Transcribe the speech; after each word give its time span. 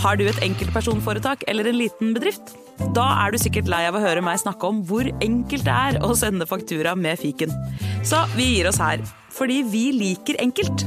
Har 0.00 0.16
du 0.16 0.22
et 0.24 0.38
enkeltpersonforetak 0.40 1.42
eller 1.50 1.68
en 1.68 1.76
liten 1.76 2.14
bedrift? 2.16 2.54
Da 2.96 3.04
er 3.20 3.34
du 3.34 3.38
sikkert 3.40 3.68
lei 3.68 3.82
av 3.84 3.98
å 3.98 4.00
høre 4.00 4.22
meg 4.24 4.38
snakke 4.40 4.70
om 4.70 4.78
hvor 4.88 5.04
enkelt 5.20 5.66
det 5.66 5.74
er 5.74 5.98
å 6.06 6.14
sende 6.16 6.46
faktura 6.48 6.94
med 6.96 7.20
fiken. 7.20 7.52
Så 8.06 8.22
vi 8.32 8.46
gir 8.54 8.70
oss 8.70 8.80
her, 8.80 9.04
fordi 9.36 9.60
vi 9.68 9.90
liker 9.92 10.40
enkelt. 10.40 10.86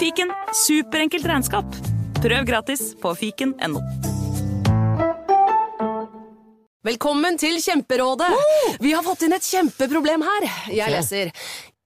Fiken 0.00 0.34
superenkelt 0.64 1.28
regnskap. 1.30 1.78
Prøv 2.18 2.48
gratis 2.50 2.88
på 2.98 3.14
fiken.no. 3.20 3.82
Velkommen 6.82 7.38
til 7.38 7.60
Kjemperådet! 7.62 8.32
Vi 8.82 8.90
har 8.90 9.06
fått 9.06 9.22
inn 9.22 9.36
et 9.36 9.46
kjempeproblem 9.46 10.26
her. 10.26 10.48
Jeg 10.74 10.90
leser. 10.90 11.30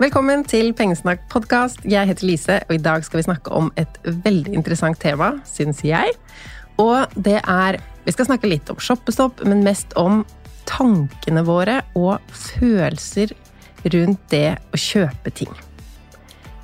Velkommen 0.00 0.46
til 0.48 0.70
Pengesnakk 0.72 1.26
podkast. 1.28 1.82
Jeg 1.84 2.08
heter 2.08 2.24
Lise, 2.24 2.54
og 2.64 2.70
i 2.72 2.80
dag 2.80 3.02
skal 3.04 3.20
vi 3.20 3.24
snakke 3.26 3.50
om 3.52 3.66
et 3.76 3.98
veldig 4.24 4.54
interessant 4.56 4.96
tema, 4.96 5.26
syns 5.44 5.82
jeg. 5.84 6.14
Og 6.80 7.12
det 7.20 7.42
er 7.44 7.76
Vi 8.06 8.14
skal 8.14 8.30
snakke 8.30 8.48
litt 8.48 8.70
om 8.72 8.78
shoppestopp, 8.80 9.42
men 9.44 9.60
mest 9.60 9.92
om 10.00 10.22
tankene 10.64 11.42
våre 11.44 11.82
og 11.92 12.16
følelser 12.32 13.34
rundt 13.92 14.22
det 14.32 14.56
å 14.72 14.80
kjøpe 14.80 15.34
ting. 15.36 15.52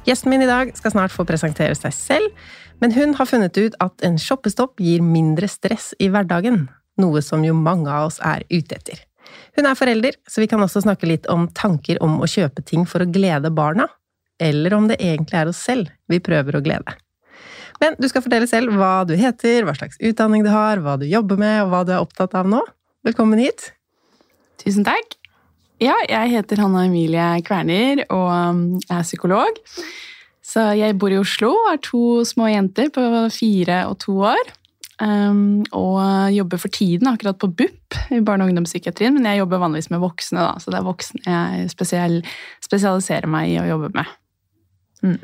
Gjesten 0.08 0.32
min 0.32 0.46
i 0.46 0.48
dag 0.48 0.72
skal 0.72 0.94
snart 0.94 1.12
få 1.12 1.28
presentere 1.28 1.76
seg 1.76 1.92
selv, 1.92 2.32
men 2.80 2.96
hun 2.96 3.12
har 3.20 3.28
funnet 3.28 3.60
ut 3.60 3.76
at 3.84 4.00
en 4.00 4.16
shoppestopp 4.16 4.80
gir 4.80 5.04
mindre 5.04 5.52
stress 5.52 5.92
i 6.00 6.08
hverdagen, 6.08 6.70
noe 6.96 7.20
som 7.20 7.44
jo 7.44 7.52
mange 7.52 7.92
av 7.92 8.08
oss 8.08 8.16
er 8.24 8.48
ute 8.48 8.80
etter. 8.80 9.04
Hun 9.56 9.68
er 9.68 9.78
forelder, 9.78 10.18
så 10.28 10.42
vi 10.42 10.48
kan 10.50 10.62
også 10.62 10.84
snakke 10.84 11.08
litt 11.08 11.28
om 11.32 11.46
tanker 11.56 12.00
om 12.04 12.18
å 12.20 12.28
kjøpe 12.28 12.64
ting 12.66 12.84
for 12.88 13.04
å 13.04 13.08
glede 13.10 13.52
barna, 13.54 13.88
eller 14.42 14.76
om 14.76 14.88
det 14.90 15.00
egentlig 15.00 15.38
er 15.40 15.50
oss 15.50 15.62
selv 15.64 15.90
vi 16.10 16.20
prøver 16.20 16.58
å 16.58 16.64
glede. 16.64 16.96
Men 17.80 17.96
du 18.00 18.08
skal 18.08 18.24
fortelle 18.24 18.48
selv 18.48 18.72
hva 18.76 19.04
du 19.08 19.14
heter, 19.18 19.64
hva 19.66 19.74
slags 19.76 20.00
utdanning 20.00 20.44
du 20.46 20.50
har, 20.52 20.80
hva 20.80 20.96
du 21.00 21.04
jobber 21.08 21.40
med, 21.40 21.60
og 21.64 21.72
hva 21.72 21.84
du 21.84 21.92
er 21.92 22.02
opptatt 22.04 22.36
av 22.38 22.48
nå. 22.48 22.62
Velkommen 23.06 23.40
hit. 23.40 23.70
Tusen 24.62 24.86
takk. 24.86 25.18
Ja, 25.82 25.96
jeg 26.08 26.32
heter 26.32 26.62
Hanna 26.64 26.86
Emilie 26.86 27.24
Kverner 27.44 28.00
og 28.08 28.28
um, 28.32 28.60
er 28.88 29.04
psykolog. 29.04 29.58
Så 30.46 30.62
jeg 30.78 30.96
bor 30.96 31.12
i 31.12 31.18
Oslo 31.20 31.50
og 31.52 31.66
har 31.68 31.82
to 31.84 32.02
små 32.24 32.48
jenter 32.48 32.88
på 32.94 33.02
fire 33.34 33.82
og 33.90 33.98
to 34.06 34.14
år. 34.24 34.54
Um, 34.96 35.66
og 35.76 36.32
jobber 36.32 36.60
for 36.60 36.72
tiden 36.72 37.10
akkurat 37.10 37.36
på 37.36 37.50
BUP 37.52 37.96
i 38.16 38.20
barne- 38.24 38.46
og 38.46 38.52
ungdomspsykiatrien, 38.52 39.12
men 39.12 39.28
jeg 39.28 39.42
jobber 39.42 39.60
vanligvis 39.60 39.90
med 39.92 40.00
voksne, 40.00 40.40
da, 40.40 40.54
så 40.62 40.72
det 40.72 40.78
er 40.78 40.86
voksne 40.86 41.20
jeg 41.26 41.66
spesiell, 41.68 42.16
spesialiserer 42.64 43.28
meg 43.28 43.50
i 43.52 43.58
å 43.60 43.66
jobbe 43.68 43.90
med. 43.98 44.14
Mm. 45.04 45.18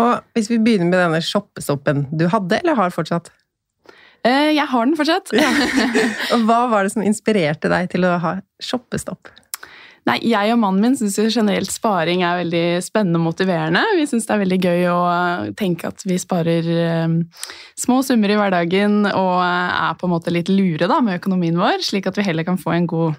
Og 0.00 0.32
hvis 0.32 0.48
vi 0.48 0.58
begynner 0.62 0.88
med 0.88 1.02
denne 1.02 1.20
shoppestoppen 1.24 2.06
du 2.16 2.24
hadde, 2.32 2.62
eller 2.62 2.78
har 2.80 2.96
fortsatt? 2.96 3.28
Uh, 4.24 4.52
jeg 4.52 4.66
har 4.68 4.88
den 4.88 4.96
fortsatt. 4.96 5.32
Og 6.34 6.48
hva 6.48 6.62
var 6.72 6.84
det 6.84 6.94
som 6.96 7.04
inspirerte 7.04 7.68
deg 7.72 7.92
til 7.92 8.08
å 8.08 8.16
ha 8.24 8.34
shoppestopp? 8.64 9.28
Nei, 10.08 10.16
Jeg 10.30 10.54
og 10.54 10.60
mannen 10.62 10.80
min 10.80 10.96
syns 10.96 11.18
generelt 11.34 11.70
sparing 11.72 12.22
er 12.24 12.40
veldig 12.40 12.64
spennende 12.84 13.20
og 13.20 13.26
motiverende. 13.28 13.82
Vi 13.98 14.06
syns 14.08 14.26
det 14.26 14.34
er 14.34 14.42
veldig 14.44 14.60
gøy 14.64 14.84
å 14.88 15.00
tenke 15.58 15.90
at 15.90 16.04
vi 16.08 16.16
sparer 16.20 16.68
um, 17.04 17.18
små 17.78 18.00
summer 18.06 18.32
i 18.32 18.38
hverdagen 18.40 19.02
og 19.10 19.34
er 19.44 19.98
på 20.00 20.08
en 20.08 20.14
måte 20.14 20.32
litt 20.32 20.48
lure 20.52 20.88
da, 20.88 21.02
med 21.04 21.20
økonomien 21.20 21.58
vår, 21.60 21.84
slik 21.84 22.08
at 22.08 22.16
vi 22.16 22.24
heller 22.24 22.48
kan 22.48 22.60
få 22.60 22.74
en 22.76 22.88
god 22.90 23.18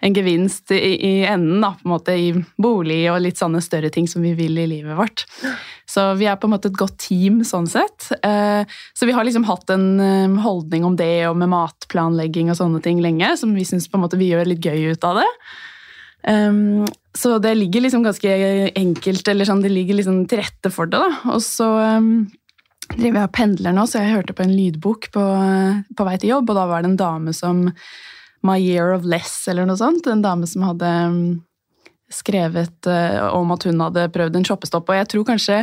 en 0.00 0.14
gevinst 0.16 0.70
i, 0.72 0.78
i 0.78 1.12
enden, 1.28 1.58
da, 1.60 1.74
på 1.76 1.88
en 1.88 1.92
måte 1.92 2.14
i 2.16 2.28
bolig 2.60 3.02
og 3.12 3.18
litt 3.20 3.40
sånne 3.40 3.60
større 3.60 3.90
ting 3.92 4.06
som 4.08 4.22
vi 4.24 4.30
vil 4.38 4.56
i 4.56 4.68
livet 4.70 4.96
vårt. 4.96 5.26
Så 5.88 6.06
vi 6.16 6.28
er 6.30 6.38
på 6.40 6.48
en 6.48 6.54
måte 6.54 6.70
et 6.70 6.78
godt 6.78 6.96
team 7.02 7.42
sånn 7.44 7.68
sett. 7.68 8.06
Så 8.22 9.08
vi 9.08 9.16
har 9.16 9.26
liksom 9.28 9.44
hatt 9.48 9.68
en 9.74 10.38
holdning 10.40 10.86
om 10.88 10.96
det 10.96 11.26
og 11.28 11.36
med 11.40 11.52
matplanlegging 11.52 12.48
og 12.52 12.56
sånne 12.60 12.80
ting 12.84 13.02
lenge, 13.04 13.34
som 13.40 13.52
vi 13.56 13.66
syns 13.68 13.90
vi 13.92 14.30
gjør 14.30 14.48
litt 14.48 14.64
gøy 14.64 14.94
ut 14.94 15.04
av 15.04 15.20
det. 15.20 15.28
Um, 16.26 16.86
så 17.16 17.38
det 17.42 17.54
ligger 17.54 17.84
liksom 17.84 18.02
ganske 18.06 18.32
enkelt, 18.78 19.28
eller 19.28 19.48
sånn, 19.48 19.62
det 19.64 19.72
ligger 19.72 19.98
liksom 19.98 20.24
til 20.30 20.42
rette 20.42 20.72
for 20.74 20.90
det. 20.90 21.00
da. 21.00 21.34
Og 21.34 21.42
så 21.44 21.68
um, 21.98 22.28
driver 22.94 23.22
jeg 23.22 23.30
og 23.30 23.34
pendler 23.36 23.74
nå, 23.76 23.86
så 23.88 24.02
jeg 24.02 24.16
hørte 24.16 24.36
på 24.36 24.44
en 24.46 24.54
lydbok 24.54 25.10
på, 25.14 25.24
på, 25.94 26.06
vei 26.08 26.16
til 26.18 26.34
jobb, 26.36 26.52
og 26.52 26.60
da 26.60 26.68
var 26.70 26.84
det 26.84 26.92
en 26.92 27.00
dame 27.00 27.34
som 27.36 27.66
My 28.46 28.58
Year 28.60 28.94
of 28.94 29.06
Less, 29.08 29.40
eller 29.50 29.66
noe 29.66 29.78
sånt. 29.80 30.06
En 30.06 30.24
dame 30.24 30.46
som 30.50 30.66
hadde 30.66 30.94
um, 31.10 31.22
skrevet 32.12 32.88
uh, 32.88 33.28
om 33.36 33.50
at 33.52 33.66
hun 33.68 33.80
hadde 33.84 34.06
prøvd 34.14 34.38
en 34.38 34.46
shoppestopp. 34.48 34.88
Og 34.88 34.96
jeg 34.96 35.08
tror 35.12 35.26
kanskje 35.28 35.58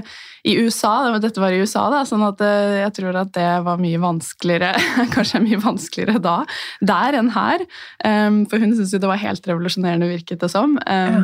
i 0.46 0.56
USA, 0.62 0.94
dette 1.22 1.42
var 1.42 1.56
i 1.56 1.62
USA, 1.64 1.88
da, 1.94 2.04
sånn 2.06 2.26
at 2.28 2.42
uh, 2.46 2.78
jeg 2.84 2.94
tror 3.00 3.20
at 3.24 3.34
det 3.38 3.50
var 3.66 3.82
mye 3.82 4.02
vanskeligere 4.02 4.74
Kanskje 5.16 5.42
mye 5.44 5.60
vanskeligere 5.62 6.22
da, 6.22 6.38
der 6.86 7.20
enn 7.20 7.32
her. 7.36 7.66
Um, 8.06 8.44
for 8.50 8.62
hun 8.62 8.76
syntes 8.76 8.94
jo 8.94 9.02
det 9.02 9.12
var 9.12 9.22
helt 9.22 9.48
revolusjonerende, 9.50 10.12
virket 10.12 10.44
det 10.44 10.52
som. 10.54 10.78
Um, 10.86 11.16
ja. 11.16 11.24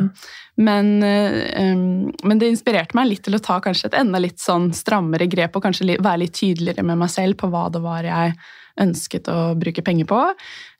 men, 0.68 0.90
uh, 1.06 1.38
um, 1.70 2.10
men, 2.24 2.42
det 2.42 2.50
inspirerte 2.52 2.98
meg 2.98 3.12
litt 3.12 3.24
til 3.26 3.38
å 3.38 3.42
ta 3.42 3.60
kanskje 3.62 3.92
et 3.92 4.00
enda 4.02 4.20
litt 4.22 4.42
sånn 4.42 4.72
strammere 4.76 5.30
grep 5.30 5.54
og 5.58 5.68
kanskje 5.68 5.94
være 5.98 6.24
litt 6.24 6.34
tydeligere 6.40 6.86
med 6.86 7.04
meg 7.04 7.14
selv 7.14 7.38
på 7.40 7.52
hva 7.52 7.68
det 7.72 7.84
var 7.84 8.08
jeg 8.08 8.34
ønsket 8.80 9.28
å 9.32 9.52
bruke 9.58 9.84
penger 9.84 10.08
på, 10.08 10.20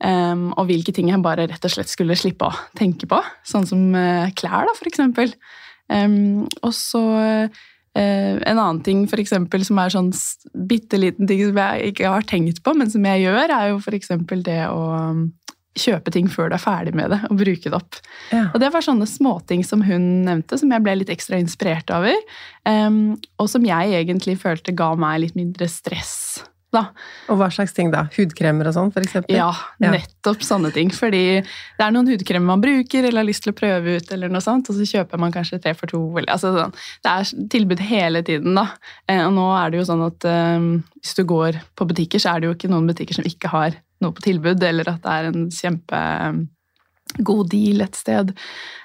um, 0.04 0.46
og 0.56 0.70
hvilke 0.70 0.94
ting 0.96 1.10
jeg 1.12 1.24
bare 1.24 1.48
rett 1.50 1.68
og 1.68 1.74
slett 1.74 1.92
skulle 1.92 2.16
slippe 2.18 2.48
å 2.48 2.62
tenke 2.78 3.08
på. 3.10 3.20
Sånn 3.48 3.68
som 3.68 3.90
uh, 3.96 4.30
klær, 4.38 4.68
da, 4.68 4.76
for 4.78 4.88
eksempel. 4.90 5.34
Um, 5.92 6.46
og 6.62 6.72
så 6.76 7.02
uh, 7.12 7.62
en 7.92 8.56
annen 8.56 8.80
ting 8.84 9.04
for 9.10 9.20
eksempel, 9.20 9.66
som 9.68 9.80
er 9.82 9.92
sånn 9.92 10.12
bitte 10.68 11.00
liten 11.00 11.28
ting 11.28 11.44
som 11.44 11.60
jeg 11.60 11.92
ikke 11.92 12.14
har 12.14 12.26
tenkt 12.28 12.62
på, 12.64 12.74
men 12.78 12.90
som 12.92 13.04
jeg 13.08 13.26
gjør, 13.26 13.52
er 13.52 13.72
jo 13.72 13.80
f.eks. 13.82 14.14
det 14.46 14.62
å 14.72 14.82
kjøpe 15.78 16.12
ting 16.12 16.28
før 16.28 16.50
du 16.50 16.56
er 16.56 16.62
ferdig 16.62 16.92
med 16.96 17.12
det, 17.14 17.18
og 17.30 17.38
bruke 17.40 17.70
det 17.70 17.76
opp. 17.76 17.98
Ja. 18.32 18.46
Og 18.52 18.60
det 18.60 18.68
var 18.74 18.84
sånne 18.84 19.08
småting 19.08 19.64
som 19.64 19.84
hun 19.86 20.24
nevnte, 20.26 20.58
som 20.60 20.72
jeg 20.72 20.84
ble 20.84 20.98
litt 21.00 21.12
ekstra 21.12 21.40
inspirert 21.40 21.92
over. 21.94 22.16
Um, 22.68 23.16
og 23.40 23.48
som 23.52 23.64
jeg 23.66 23.94
egentlig 24.02 24.38
følte 24.42 24.76
ga 24.76 24.92
meg 25.00 25.22
litt 25.24 25.38
mindre 25.38 25.68
stress. 25.72 26.42
Da. 26.72 26.86
Og 27.28 27.36
hva 27.36 27.50
slags 27.52 27.74
ting 27.76 27.90
da? 27.92 28.06
Hudkremer 28.14 28.70
og 28.70 28.72
sånn, 28.72 28.90
eksempel? 28.96 29.36
Ja, 29.36 29.50
Ja. 29.82 29.90
nettopp 29.92 30.40
sånne 30.40 30.70
ting. 30.72 30.88
Fordi 30.88 31.42
det 31.42 31.84
er 31.84 31.90
noen 31.92 32.08
hudkremer 32.08 32.46
man 32.48 32.62
bruker 32.62 33.04
eller 33.04 33.20
har 33.20 33.28
lyst 33.28 33.44
til 33.44 33.52
å 33.52 33.58
prøve 33.58 33.98
ut, 33.98 34.12
eller 34.12 34.32
noe 34.32 34.40
sånt, 34.40 34.70
og 34.70 34.76
så 34.76 34.86
kjøper 34.88 35.20
man 35.20 35.32
kanskje 35.34 35.60
tre 35.60 35.74
for 35.76 35.86
to. 35.86 36.00
Eller, 36.16 36.32
altså, 36.32 36.54
sånn. 36.56 36.72
Det 37.04 37.12
er 37.12 37.48
tilbud 37.52 37.78
hele 37.78 38.22
tiden, 38.24 38.54
da. 38.56 38.70
Eh, 39.06 39.20
og 39.26 39.34
nå 39.36 39.44
er 39.58 39.70
det 39.70 39.82
jo 39.82 39.88
sånn 39.90 40.06
at 40.06 40.24
um, 40.24 40.84
hvis 41.02 41.14
du 41.18 41.24
går 41.28 41.60
på 41.76 41.88
butikker, 41.92 42.18
så 42.18 42.32
er 42.32 42.40
det 42.40 42.48
jo 42.48 42.54
ikke 42.56 42.72
noen 42.72 42.88
butikker 42.88 43.14
som 43.20 43.28
ikke 43.28 43.52
har 43.52 43.76
noe 44.00 44.16
på 44.16 44.24
tilbud, 44.24 44.62
eller 44.62 44.88
at 44.88 45.02
det 45.04 45.12
er 45.12 45.28
en 45.28 45.50
kjempegod 45.52 47.50
deal 47.52 47.84
et 47.84 47.98
sted. 48.00 48.32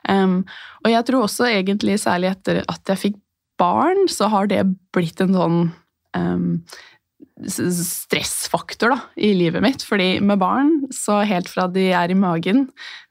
Um, 0.09 0.43
og 0.83 0.91
jeg 0.91 1.07
tror 1.07 1.23
også 1.23 1.47
egentlig, 1.49 1.99
særlig 2.03 2.33
etter 2.35 2.63
at 2.67 2.83
jeg 2.91 3.03
fikk 3.05 3.17
barn, 3.57 4.07
så 4.11 4.27
har 4.29 4.51
det 4.51 4.61
blitt 4.93 5.21
en 5.23 5.33
sånn 5.33 5.59
um, 6.17 6.63
stressfaktor 7.45 8.89
da, 8.89 8.97
i 9.15 9.33
livet 9.37 9.61
mitt. 9.61 9.83
Fordi 9.85 10.17
med 10.23 10.39
barn, 10.41 10.71
så 10.93 11.19
helt 11.27 11.49
fra 11.51 11.67
de 11.69 11.89
er 11.93 12.11
i 12.11 12.17
magen 12.17 12.67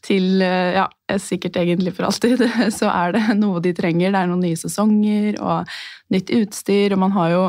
til 0.07 0.43
eh, 0.43 0.79
ja, 0.81 0.87
sikkert 1.23 1.59
egentlig 1.61 1.95
for 1.97 2.09
alltid, 2.09 2.43
så 2.79 2.91
er 2.91 3.17
det 3.17 3.39
noe 3.39 3.63
de 3.63 3.75
trenger. 3.77 4.13
Det 4.13 4.23
er 4.23 4.31
noen 4.31 4.45
nye 4.45 4.59
sesonger 4.59 5.39
og 5.39 5.73
nytt 6.15 6.33
utstyr, 6.35 6.95
og 6.95 7.03
man 7.07 7.15
har 7.17 7.33
jo 7.35 7.43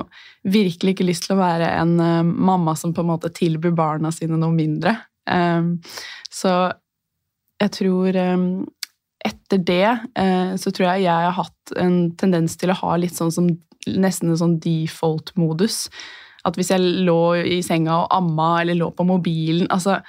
virkelig 0.47 0.95
ikke 0.95 1.09
lyst 1.09 1.27
til 1.27 1.37
å 1.37 1.41
være 1.41 1.71
en 1.81 1.97
eh, 2.03 2.23
mamma 2.25 2.77
som 2.77 2.93
på 2.93 3.05
en 3.05 3.11
måte 3.11 3.33
tilbyr 3.33 3.75
barna 3.77 4.13
sine 4.13 4.39
noe 4.39 4.53
mindre. 4.55 4.95
Um, 5.27 5.73
så 6.31 6.53
jeg 7.59 7.73
tror 7.75 8.15
um, 8.15 8.45
etter 9.27 9.59
det 9.59 9.87
eh, 10.15 10.53
så 10.55 10.71
tror 10.71 10.91
jeg 10.93 11.07
jeg 11.07 11.25
har 11.25 11.35
hatt 11.35 11.73
en 11.81 11.97
tendens 12.19 12.55
til 12.59 12.71
å 12.71 12.77
ha 12.79 12.93
litt 13.01 13.17
sånn 13.17 13.33
som 13.33 13.49
nesten 13.87 14.31
en 14.31 14.39
sånn 14.39 14.55
default-modus. 14.63 15.87
At 16.47 16.57
hvis 16.57 16.71
jeg 16.73 17.03
lå 17.07 17.21
i 17.43 17.59
senga 17.65 18.03
og 18.03 18.15
amma 18.15 18.61
eller 18.61 18.79
lå 18.79 18.89
på 18.95 19.05
mobilen, 19.07 19.67
altså, 19.73 19.99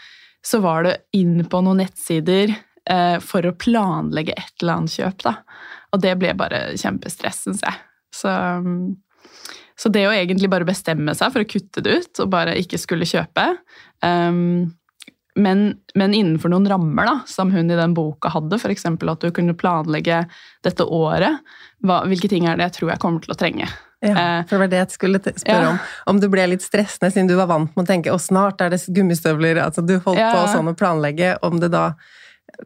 så 0.44 0.62
var 0.64 0.87
det 0.87 0.96
inn 1.19 1.43
på 1.50 1.62
noen 1.64 1.82
nettsider 1.82 2.55
eh, 2.55 3.19
for 3.25 3.46
å 3.46 3.56
planlegge 3.58 4.37
et 4.38 4.55
eller 4.62 4.79
annet 4.79 4.94
kjøp. 4.94 5.26
Da. 5.26 5.35
Og 5.93 6.02
det 6.05 6.14
ble 6.20 6.32
bare 6.38 6.62
kjempestress, 6.79 7.44
syns 7.46 7.64
jeg. 7.67 7.85
Så, 8.14 8.31
um, 8.31 8.96
så 9.79 9.90
det 9.93 10.06
å 10.08 10.14
egentlig 10.14 10.50
bare 10.50 10.67
bestemme 10.69 11.14
seg 11.14 11.35
for 11.35 11.44
å 11.44 11.49
kutte 11.49 11.85
det 11.85 11.99
ut 11.99 12.23
og 12.25 12.31
bare 12.32 12.56
ikke 12.58 12.81
skulle 12.81 13.06
kjøpe 13.06 13.44
um, 14.00 14.70
men, 15.38 15.61
men 15.94 16.14
innenfor 16.17 16.50
noen 16.50 16.67
rammer, 16.69 17.06
da, 17.06 17.20
som 17.31 17.52
hun 17.55 17.70
i 17.70 17.76
den 17.79 17.94
boka 17.94 18.32
hadde, 18.34 18.58
f.eks. 18.58 18.88
at 18.88 19.23
du 19.23 19.29
kunne 19.34 19.55
planlegge 19.55 20.25
dette 20.67 20.84
året. 20.84 21.44
Hva, 21.87 22.00
hvilke 22.11 22.31
ting 22.31 22.49
er 22.49 22.58
det 22.58 22.69
jeg 22.69 22.76
tror 22.81 22.93
jeg 22.93 23.02
kommer 23.05 23.23
til 23.23 23.34
å 23.34 23.38
trenge? 23.38 23.69
Ja, 24.00 24.14
Eh, 24.14 24.42
for 24.46 24.54
det 24.54 24.58
var 24.62 24.68
det 24.70 24.78
jeg 24.78 24.90
skulle 24.94 25.18
spørre 25.18 25.62
ja. 25.62 25.70
om. 25.72 25.78
Om 26.06 26.20
du 26.22 26.28
ble 26.30 26.44
litt 26.46 26.62
stressende, 26.62 27.10
siden 27.10 27.26
du 27.26 27.34
var 27.34 27.48
vant 27.50 27.74
med 27.74 27.82
å 27.84 27.88
tenke 27.88 28.12
å 28.14 28.18
snart 28.22 28.60
er 28.62 28.70
det 28.70 28.84
gummistøvler. 28.94 29.58
altså 29.58 29.82
Du 29.84 29.98
holdt 29.98 30.18
Ja. 30.18 30.32
på 30.34 30.46
sånn 30.54 30.70
å 30.70 30.76
planlegge. 30.78 31.36
Om 31.42 31.58
det 31.60 31.72
da 31.72 31.94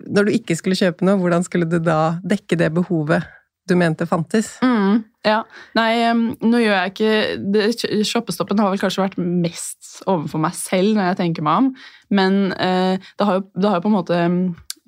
Når 0.06 0.24
du 0.26 0.30
ikke 0.32 0.56
skulle 0.56 0.76
kjøpe 0.76 1.02
noe, 1.02 1.18
hvordan 1.18 1.42
skulle 1.44 1.68
du 1.68 1.78
da 1.78 2.20
dekke 2.24 2.56
det 2.56 2.72
behovet 2.72 3.24
du 3.68 3.74
mente 3.74 4.06
fantes? 4.06 4.58
Mm, 4.62 5.04
ja. 5.24 5.42
Nei, 5.74 6.12
nå 6.12 6.60
gjør 6.62 6.76
jeg 6.78 6.92
ikke 6.92 7.52
det, 7.52 8.06
Shoppestoppen 8.06 8.58
har 8.58 8.70
vel 8.70 8.78
kanskje 8.78 9.02
vært 9.02 9.18
mest 9.18 10.02
overfor 10.06 10.38
meg 10.38 10.54
selv 10.54 10.96
når 10.96 11.10
jeg 11.10 11.16
tenker 11.16 11.42
meg 11.42 11.56
om, 11.64 11.74
men 12.10 12.52
eh, 12.52 12.96
det, 13.18 13.26
har 13.26 13.40
jo, 13.40 13.44
det 13.58 13.68
har 13.68 13.76
jo 13.80 13.84
på 13.84 13.90
en 13.92 13.98
måte 13.98 14.20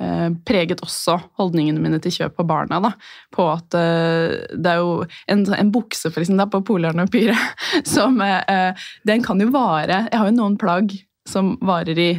eh, 0.02 0.28
preget 0.46 0.82
også 0.84 1.18
holdningene 1.38 1.82
mine 1.82 2.00
til 2.02 2.14
kjøp 2.18 2.36
på 2.38 2.46
barna. 2.48 2.80
da, 2.82 2.92
På 3.34 3.48
at 3.52 3.76
eh, 3.78 4.36
det 4.54 4.74
er 4.74 4.82
jo 4.82 5.04
en, 5.30 5.46
en 5.54 5.72
bukse 5.74 6.10
for 6.10 6.22
eksempel, 6.22 6.50
på 6.50 6.64
Polaren 6.72 7.04
og 7.04 7.12
Pyre 7.12 7.36
som 7.94 8.20
eh, 8.24 8.86
Den 9.06 9.24
kan 9.24 9.40
jo 9.40 9.50
vare 9.54 10.04
Jeg 10.10 10.18
har 10.18 10.30
jo 10.30 10.38
noen 10.38 10.58
plagg 10.60 10.96
som 11.28 11.54
varer 11.64 11.98
i 11.98 12.12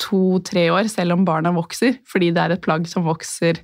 to-tre 0.00 0.70
år, 0.72 0.88
selv 0.88 1.12
om 1.14 1.26
barna 1.28 1.52
vokser, 1.52 1.98
fordi 2.08 2.30
det 2.32 2.42
er 2.42 2.54
et 2.54 2.62
plagg 2.64 2.86
som 2.88 3.04
vokser 3.04 3.60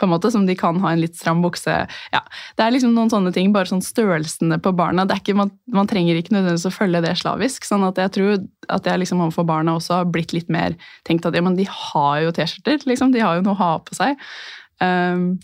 på 0.00 0.06
en 0.06 0.10
måte, 0.10 0.30
som 0.34 0.46
de 0.46 0.56
kan 0.58 0.80
ha 0.82 0.90
en 0.92 1.02
litt 1.02 1.14
stram 1.18 1.42
bukse. 1.44 1.74
Ja, 2.14 2.20
det 2.58 2.64
er 2.64 2.74
liksom 2.74 2.96
noen 2.96 3.12
sånne 3.12 3.30
ting, 3.34 3.52
bare 3.54 3.70
sånn 3.70 3.84
størrelsene 3.84 4.58
på 4.62 4.74
barna. 4.76 5.06
Ikke, 5.14 5.36
man, 5.38 5.52
man 5.70 5.88
trenger 5.90 6.18
ikke 6.18 6.34
nødvendigvis 6.34 6.66
å 6.70 6.74
følge 6.74 7.04
det 7.04 7.14
slavisk. 7.20 7.68
sånn 7.68 7.86
at 7.86 8.00
jeg 8.02 8.14
tror 8.16 8.36
at 8.74 8.88
jeg 8.88 9.02
liksom 9.02 9.22
overfor 9.22 9.46
barna 9.48 9.76
også 9.78 10.00
har 10.00 10.10
blitt 10.10 10.34
litt 10.34 10.50
mer 10.52 10.74
tenkt 11.06 11.26
at 11.28 11.36
ja, 11.36 11.44
men 11.44 11.58
de 11.58 11.68
har 11.70 12.22
jo 12.24 12.34
T-skjorter, 12.34 12.82
liksom. 12.90 13.14
De 13.14 13.22
har 13.22 13.38
jo 13.38 13.46
noe 13.46 13.54
å 13.54 13.62
ha 13.62 13.72
på 13.86 13.96
seg. 13.96 14.18
Um, 14.82 15.34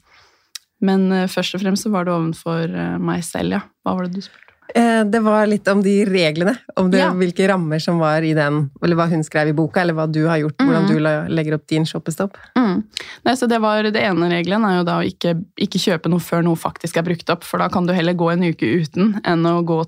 men 0.84 1.10
eh, 1.12 1.28
først 1.30 1.54
og 1.54 1.62
fremst 1.62 1.84
så 1.86 1.92
var 1.92 2.08
det 2.08 2.14
overfor 2.16 2.72
eh, 2.72 2.96
meg 2.98 3.24
selv, 3.26 3.58
ja. 3.58 3.66
Hva 3.84 3.98
var 3.98 4.08
det 4.08 4.18
du 4.18 4.24
spurte 4.24 4.49
Det 4.74 5.20
var 5.22 5.46
litt 5.46 5.66
om 5.68 5.82
de 5.82 6.04
reglene, 6.06 6.56
om 6.76 6.90
det, 6.90 6.98
Ja. 7.00 7.10
hvilke 7.12 7.46
rammer 7.48 7.80
som 7.80 7.98
var 7.98 8.22
i 8.22 8.32
den, 8.34 8.70
eller 8.84 8.96
hva 8.96 9.08
hun 9.08 9.22
skrev 9.24 9.48
i 9.48 9.52
boka, 9.56 9.80
eller 9.80 9.94
hva 9.94 10.06
du 10.10 10.26
har 10.28 10.38
gjort, 10.38 10.56
hvordan 10.58 10.84
Mhm. 10.84 10.90
du 11.26 11.34
legger 11.34 11.54
opp 11.54 11.66
din 11.66 11.84
shoppestopp. 11.84 12.36
Mm. 12.56 12.84
Nei, 13.24 13.34
så 13.34 13.48
det, 13.48 13.58
var, 13.60 13.82
det 13.82 13.96
ene 14.02 14.28
regelen 14.30 14.64
er 14.64 14.78
jo 14.78 14.84
da 14.84 14.98
å 15.00 15.04
ikke, 15.06 15.34
ikke 15.58 15.80
kjøpe 15.80 16.08
noe 16.10 16.20
før 16.20 16.42
noe 16.44 16.56
faktisk 16.56 16.96
er 16.98 17.02
brukt 17.02 17.28
opp, 17.30 17.42
for 17.44 17.58
da 17.58 17.68
kan 17.68 17.86
du 17.86 17.92
heller 17.92 18.14
gå 18.14 18.30
en 18.32 18.44
uke 18.52 18.62
uten 18.82 19.20
enn 19.24 19.42
å 19.48 19.64
gå 19.64 19.80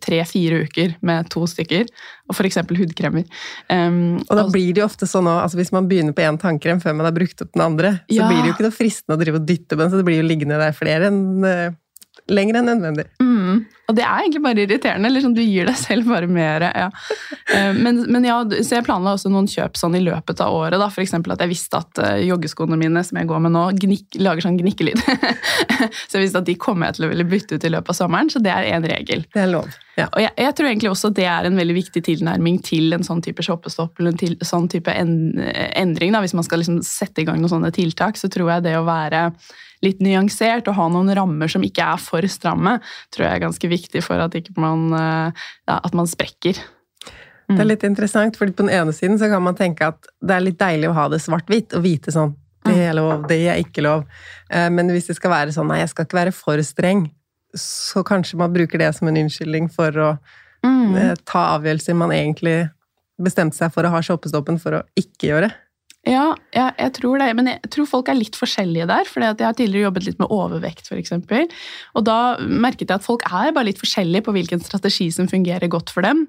tre-fire 0.00 0.64
uker 0.66 0.96
med 1.02 1.30
to 1.32 1.46
stykker, 1.46 1.86
og 2.28 2.34
f.eks. 2.36 2.56
hudkremer. 2.76 3.24
Um, 3.70 4.16
Og 4.28 4.36
da 4.36 4.44
og- 4.44 4.52
blir 4.52 4.74
det 4.74 4.82
jo 4.82 4.86
ofte 4.86 5.06
sånn 5.06 5.24
også, 5.26 5.42
altså 5.44 5.56
hvis 5.56 5.72
man 5.72 5.88
begynner 5.88 6.12
på 6.12 6.22
én 6.26 6.38
tannkrem 6.38 6.80
før 6.82 6.94
man 6.96 7.06
har 7.06 7.12
brukt 7.12 7.40
opp 7.42 7.52
den 7.52 7.62
andre, 7.62 8.00
så 8.10 8.20
Ja. 8.20 8.28
blir 8.28 8.42
det 8.42 8.46
jo 8.48 8.52
ikke 8.54 8.68
noe 8.68 8.78
fristende 8.78 9.16
å 9.16 9.20
drive 9.22 9.34
og 9.36 9.46
dytte 9.46 9.68
på 9.76 9.78
den, 9.78 9.90
så 9.90 9.96
det 9.96 10.04
blir 10.04 10.20
jo 10.22 10.28
liggende 10.28 10.58
der 10.58 10.72
flere 10.72 11.06
enn 11.06 11.44
eh, 11.44 11.70
lenger 12.28 12.56
enn 12.56 12.66
nødvendig. 12.66 13.06
Mm. 13.22 13.35
Og 13.86 13.94
det 13.94 14.02
er 14.02 14.24
egentlig 14.24 14.42
bare 14.42 14.62
irriterende. 14.64 15.10
Liksom, 15.12 15.34
du 15.36 15.42
gir 15.44 15.68
deg 15.68 15.76
selv 15.78 16.08
bare 16.10 16.26
mer. 16.26 16.64
Ja. 16.74 16.88
Eh, 17.54 17.72
Men, 17.76 18.02
men 18.10 18.26
ja, 18.26 18.40
så 18.66 18.78
jeg 18.78 18.86
planla 18.86 19.14
også 19.14 19.30
noen 19.30 19.46
kjøp 19.50 19.78
sånn 19.78 19.94
i 19.98 20.02
løpet 20.02 20.42
av 20.42 20.54
året. 20.54 20.78
Da. 20.82 20.88
Eksempel 21.02 21.36
at 21.36 21.44
jeg 21.44 21.52
visste 21.52 21.78
at 21.78 22.00
eh, 22.02 22.24
joggeskoene 22.26 22.78
mine 22.80 23.02
som 23.06 23.20
jeg 23.20 23.30
går 23.30 23.44
med 23.44 23.54
nå, 23.54 23.64
gnikk, 23.78 24.18
lager 24.18 24.48
sånn 24.48 24.58
gnikkelyd. 24.58 24.98
så 26.08 26.18
jeg 26.18 26.26
visste 26.26 26.42
at 26.42 26.48
de 26.48 26.56
kommer 26.58 26.90
jeg 26.90 26.98
til 26.98 27.06
å 27.06 27.10
ville 27.12 27.28
bytte 27.30 27.58
ut 27.58 27.66
i 27.68 27.72
løpet 27.76 27.94
av 27.94 27.98
sommeren, 28.00 28.32
så 28.32 28.42
det 28.42 28.50
er 28.54 28.70
én 28.74 28.88
regel. 28.90 29.22
Det 29.34 29.44
er 29.44 29.52
lov. 29.52 29.70
Ja. 29.96 30.08
Og 30.10 30.20
jeg, 30.20 30.32
jeg 30.42 30.56
tror 30.56 30.68
egentlig 30.68 30.90
også 30.90 31.12
det 31.16 31.28
er 31.30 31.46
en 31.48 31.60
veldig 31.60 31.76
viktig 31.78 32.02
tilnærming 32.08 32.58
til 32.66 32.96
en 32.96 33.06
sånn 33.06 33.22
type 33.24 33.44
shoppestopp 33.46 34.00
eller 34.00 34.12
en 34.12 34.20
til, 34.20 34.34
sånn 34.44 34.66
type 34.72 34.92
en, 34.92 35.14
endring. 35.78 36.12
Da. 36.12 36.24
Hvis 36.24 36.34
man 36.36 36.44
skal 36.44 36.60
liksom 36.64 36.82
sette 36.84 37.22
i 37.22 37.28
gang 37.28 37.38
noen 37.40 37.54
sånne 37.54 37.72
tiltak, 37.76 38.18
så 38.20 38.28
tror 38.32 38.56
jeg 38.56 38.66
det 38.66 38.74
å 38.76 38.84
være 38.88 39.28
litt 39.86 40.02
nyansert 40.04 40.68
og 40.68 40.76
ha 40.78 40.88
noen 40.92 41.12
rammer 41.16 41.50
som 41.52 41.64
ikke 41.66 41.86
er 41.94 42.00
for 42.02 42.26
stramme, 42.30 42.76
tror 43.14 43.26
jeg 43.28 43.38
er 43.38 43.44
ganske 43.46 43.70
viktig 43.70 44.02
for 44.04 44.20
at, 44.26 44.34
man, 44.60 44.88
eh, 44.98 45.44
ja, 45.70 45.78
at 45.80 45.94
man 45.96 46.10
sprekker. 46.10 46.58
Det 47.46 47.60
er 47.62 47.68
litt 47.68 47.84
interessant, 47.86 48.34
fordi 48.34 48.56
på 48.58 48.64
den 48.66 48.72
ene 48.74 48.90
siden 48.92 49.20
så 49.20 49.28
kan 49.30 49.44
man 49.46 49.54
tenke 49.54 49.86
at 49.92 50.08
det 50.18 50.34
er 50.34 50.42
litt 50.42 50.58
deilig 50.58 50.88
å 50.90 50.96
ha 50.96 51.04
det 51.12 51.20
svart-hvitt, 51.22 51.76
og 51.78 51.84
vite 51.86 52.10
sånn 52.14 52.34
det 52.66 52.80
er 52.88 52.96
lov, 52.98 53.28
det 53.30 53.36
er 53.46 53.60
ikke 53.62 53.84
lov. 53.86 54.00
Eh, 54.50 54.66
Men 54.74 54.90
hvis 54.90 55.06
det 55.06 55.14
skal 55.20 55.30
være 55.30 55.52
sånn 55.54 55.68
nei, 55.70 55.78
jeg 55.84 55.92
skal 55.92 56.08
ikke 56.08 56.18
være 56.18 56.32
for 56.34 56.58
streng, 56.66 57.04
så 57.54 58.02
kanskje 58.02 58.40
man 58.40 58.52
bruker 58.52 58.82
det 58.82 58.88
som 58.96 59.06
en 59.06 59.20
unnskyldning 59.22 59.70
for 59.72 59.90
å 59.94 60.18
Mm. 60.64 60.96
eh, 60.98 61.14
ta 61.24 61.44
avgjørelser 61.58 61.94
man 61.94 62.10
egentlig 62.10 62.70
bestemte 63.22 63.54
seg 63.54 63.70
for 63.72 63.86
å 63.86 63.90
ha 63.92 64.00
shoppestoppen 64.02 64.58
for 64.58 64.72
å 64.72 64.82
ikke 64.98 65.28
gjøre. 65.30 65.52
Ja, 66.06 66.36
ja, 66.54 66.68
jeg 66.78 66.92
tror 67.00 67.18
det. 67.18 67.32
Men 67.34 67.50
jeg 67.50 67.72
tror 67.74 67.88
folk 67.90 68.10
er 68.10 68.18
litt 68.18 68.38
forskjellige 68.38 68.86
der. 68.90 69.08
For 69.10 69.24
jeg 69.24 69.40
har 69.42 69.56
tidligere 69.58 69.88
jobbet 69.88 70.06
litt 70.06 70.22
med 70.22 70.30
overvekt, 70.34 70.86
f.eks. 70.86 71.16
Og 71.98 72.06
da 72.06 72.20
merket 72.46 72.88
jeg 72.88 73.00
at 73.00 73.06
folk 73.06 73.26
er 73.26 73.54
bare 73.56 73.70
litt 73.70 73.82
forskjellige 73.82 74.28
på 74.28 74.36
hvilken 74.36 74.62
strategi 74.62 75.10
som 75.14 75.30
fungerer 75.30 75.70
godt 75.72 75.90
for 75.94 76.06
dem. 76.06 76.28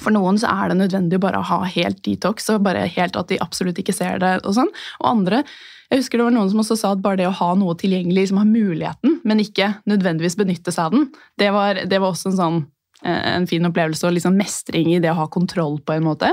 For 0.00 0.14
noen 0.14 0.38
så 0.40 0.48
er 0.52 0.70
det 0.70 0.78
nødvendig 0.78 1.18
å 1.18 1.24
bare 1.26 1.42
ha 1.44 1.58
helt 1.74 1.98
detox, 2.06 2.46
og 2.54 2.62
bare 2.64 2.86
helt 2.88 3.18
at 3.18 3.28
de 3.28 3.40
absolutt 3.42 3.82
ikke 3.82 3.96
ser 3.96 4.22
det. 4.22 4.38
Og 4.46 4.56
sånn. 4.56 4.70
Og 5.02 5.10
andre 5.10 5.44
jeg 5.90 6.04
husker 6.04 6.20
det 6.20 6.26
var 6.28 6.34
noen 6.36 6.50
som 6.52 6.60
også 6.62 6.76
sa 6.78 6.92
at 6.94 7.00
bare 7.02 7.18
det 7.18 7.26
å 7.26 7.34
ha 7.34 7.48
noe 7.58 7.74
tilgjengelig, 7.78 8.28
som 8.30 8.38
har 8.38 8.46
muligheten, 8.46 9.16
men 9.26 9.42
ikke 9.42 9.72
nødvendigvis 9.90 10.38
benytte 10.38 10.70
seg 10.70 10.86
av 10.86 10.94
den, 10.94 11.08
det 11.42 11.48
var, 11.50 11.80
det 11.90 11.98
var 11.98 12.14
også 12.14 12.30
en 12.30 12.36
sånn 12.38 12.58
eh, 13.02 13.24
en 13.32 13.48
fin 13.50 13.66
opplevelse 13.66 14.06
og 14.06 14.14
liksom 14.14 14.38
mestring 14.38 14.92
i 14.94 15.00
det 15.02 15.10
å 15.10 15.18
ha 15.18 15.26
kontroll 15.34 15.80
på 15.82 15.96
en 15.96 16.06
måte. 16.06 16.30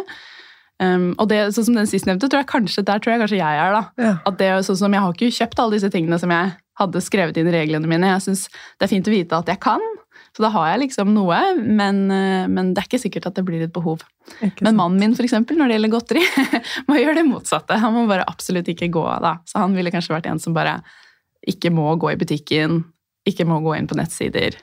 Um, 0.78 1.10
og 1.18 1.30
det, 1.32 1.40
sånn 1.56 1.72
som 1.72 1.78
den 1.80 1.90
sistnevnte, 1.90 2.30
tror 2.30 2.44
jeg 2.44 2.52
kanskje, 2.52 2.84
der 2.86 3.02
tror 3.02 3.16
jeg 3.16 3.22
kanskje 3.24 3.40
jeg 3.40 3.62
er. 3.64 3.74
da. 3.74 3.84
Ja. 3.98 4.16
At 4.30 4.40
det, 4.42 4.50
sånn 4.68 4.78
som 4.78 4.94
Jeg 4.94 5.02
har 5.04 5.16
ikke 5.16 5.34
kjøpt 5.40 5.62
alle 5.64 5.78
disse 5.78 5.90
tingene 5.94 6.20
som 6.22 6.34
jeg 6.34 6.52
hadde 6.78 7.02
skrevet 7.02 7.38
inn 7.40 7.50
i 7.50 7.56
reglene 7.56 7.90
mine. 7.90 8.12
Jeg 8.14 8.26
synes 8.28 8.44
Det 8.50 8.86
er 8.86 8.94
fint 8.94 9.10
å 9.10 9.16
vite 9.16 9.40
at 9.40 9.50
jeg 9.50 9.62
kan, 9.64 9.82
så 10.38 10.44
da 10.46 10.52
har 10.54 10.68
jeg 10.70 10.84
liksom 10.84 11.16
noe, 11.16 11.40
men, 11.58 12.04
eh, 12.14 12.46
men 12.46 12.74
det 12.76 12.84
er 12.84 12.90
ikke 12.92 13.02
sikkert 13.02 13.26
at 13.32 13.40
det 13.40 13.46
blir 13.48 13.64
et 13.66 13.74
behov. 13.74 14.04
Men 14.62 14.78
mannen 14.78 15.00
min, 15.02 15.16
for 15.18 15.26
eksempel, 15.26 15.58
når 15.58 15.72
det 15.72 15.78
gjelder 15.78 15.94
godteri, 15.96 16.26
må 16.90 17.00
gjøre 17.00 17.18
det 17.18 17.26
motsatte. 17.26 17.80
Han 17.82 17.96
må 17.96 18.06
bare 18.10 18.28
absolutt 18.30 18.70
ikke 18.70 18.92
gå 18.94 19.06
da. 19.24 19.40
Så 19.50 19.64
han 19.64 19.74
ville 19.78 19.94
kanskje 19.94 20.14
vært 20.14 20.30
en 20.30 20.42
som 20.44 20.54
bare 20.54 20.78
ikke 21.48 21.72
må 21.74 21.90
gå 21.98 22.14
i 22.14 22.20
butikken, 22.22 22.84
ikke 23.28 23.48
må 23.50 23.64
gå 23.66 23.74
inn 23.80 23.90
på 23.90 23.98
nettsider. 23.98 24.60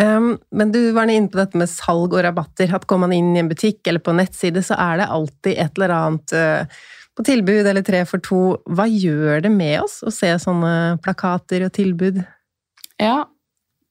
Um, 0.00 0.38
men 0.50 0.72
du 0.72 0.80
var 0.96 1.10
inne 1.10 1.30
på 1.30 1.38
dette 1.40 1.58
med 1.60 1.70
salg 1.70 2.14
og 2.14 2.24
rabatter. 2.24 2.72
At 2.74 2.86
går 2.88 3.02
man 3.04 3.14
inn 3.16 3.34
i 3.36 3.42
en 3.42 3.50
butikk 3.50 3.86
eller 3.86 4.02
på 4.02 4.14
en 4.14 4.22
nettside, 4.22 4.64
så 4.64 4.78
er 4.80 5.02
det 5.02 5.10
alltid 5.12 5.58
et 5.58 5.78
eller 5.78 5.96
annet 5.96 6.36
uh, 6.36 6.82
på 7.18 7.26
tilbud 7.28 7.68
eller 7.68 7.84
tre 7.86 8.04
for 8.08 8.24
to. 8.24 8.42
Hva 8.72 8.88
gjør 8.88 9.44
det 9.44 9.52
med 9.52 9.82
oss 9.84 10.00
å 10.06 10.12
se 10.14 10.32
sånne 10.40 10.98
plakater 11.04 11.66
og 11.66 11.74
tilbud? 11.76 12.22
Ja, 13.02 13.24